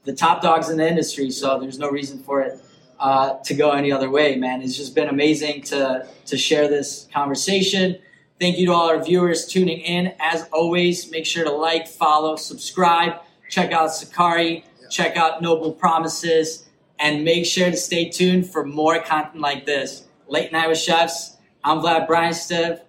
the 0.04 0.14
top 0.14 0.40
dogs 0.40 0.68
in 0.70 0.76
the 0.76 0.88
industry, 0.88 1.32
so 1.32 1.58
there's 1.58 1.80
no 1.80 1.90
reason 1.90 2.22
for 2.22 2.40
it 2.40 2.60
uh, 3.00 3.34
to 3.46 3.54
go 3.54 3.72
any 3.72 3.90
other 3.90 4.10
way, 4.10 4.36
man. 4.36 4.62
It's 4.62 4.76
just 4.76 4.94
been 4.94 5.08
amazing 5.08 5.62
to 5.62 6.06
to 6.26 6.36
share 6.36 6.68
this 6.68 7.08
conversation. 7.12 7.98
Thank 8.38 8.58
you 8.58 8.66
to 8.66 8.72
all 8.72 8.88
our 8.90 9.02
viewers 9.02 9.46
tuning 9.46 9.78
in. 9.78 10.14
As 10.20 10.46
always, 10.52 11.10
make 11.10 11.24
sure 11.24 11.44
to 11.44 11.50
like, 11.50 11.88
follow, 11.88 12.36
subscribe, 12.36 13.14
check 13.48 13.72
out 13.72 13.94
Sakari, 13.94 14.64
check 14.90 15.16
out 15.16 15.40
Noble 15.40 15.72
Promises, 15.72 16.68
and 16.98 17.24
make 17.24 17.46
sure 17.46 17.70
to 17.70 17.76
stay 17.76 18.10
tuned 18.10 18.50
for 18.50 18.64
more 18.64 19.00
content 19.00 19.40
like 19.40 19.64
this. 19.64 20.04
Late 20.28 20.52
Night 20.52 20.68
with 20.68 20.78
Chefs. 20.78 21.36
I'm 21.64 21.78
Vlad 21.78 22.06
Bryanston, 22.06 22.80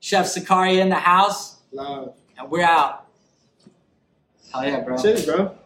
Chef 0.00 0.26
Sakari 0.26 0.80
in 0.80 0.88
the 0.88 0.94
house. 0.94 1.58
Love. 1.72 2.14
And 2.38 2.50
we're 2.50 2.62
out. 2.62 3.06
Hell 4.52 4.64
yeah, 4.64 4.80
bro. 4.80 4.96
Cheers, 4.96 5.26
bro. 5.26 5.56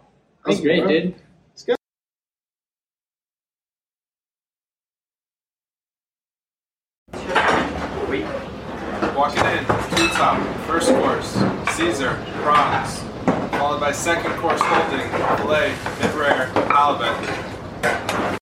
That's 0.46 0.60
great, 0.60 0.84
bro. 0.84 0.88
dude. 0.88 1.14
Walking 9.14 9.44
in, 9.44 9.64
two 9.96 10.08
top, 10.14 10.40
first 10.66 10.90
course, 10.90 11.34
Caesar, 12.08 12.42
prawns, 12.42 13.00
followed 13.58 13.80
by 13.80 13.92
second 13.92 14.32
course 14.36 14.60
holding, 14.62 15.08
filet, 15.36 15.74
mid-rare, 16.00 16.46
halibut, 16.68 17.37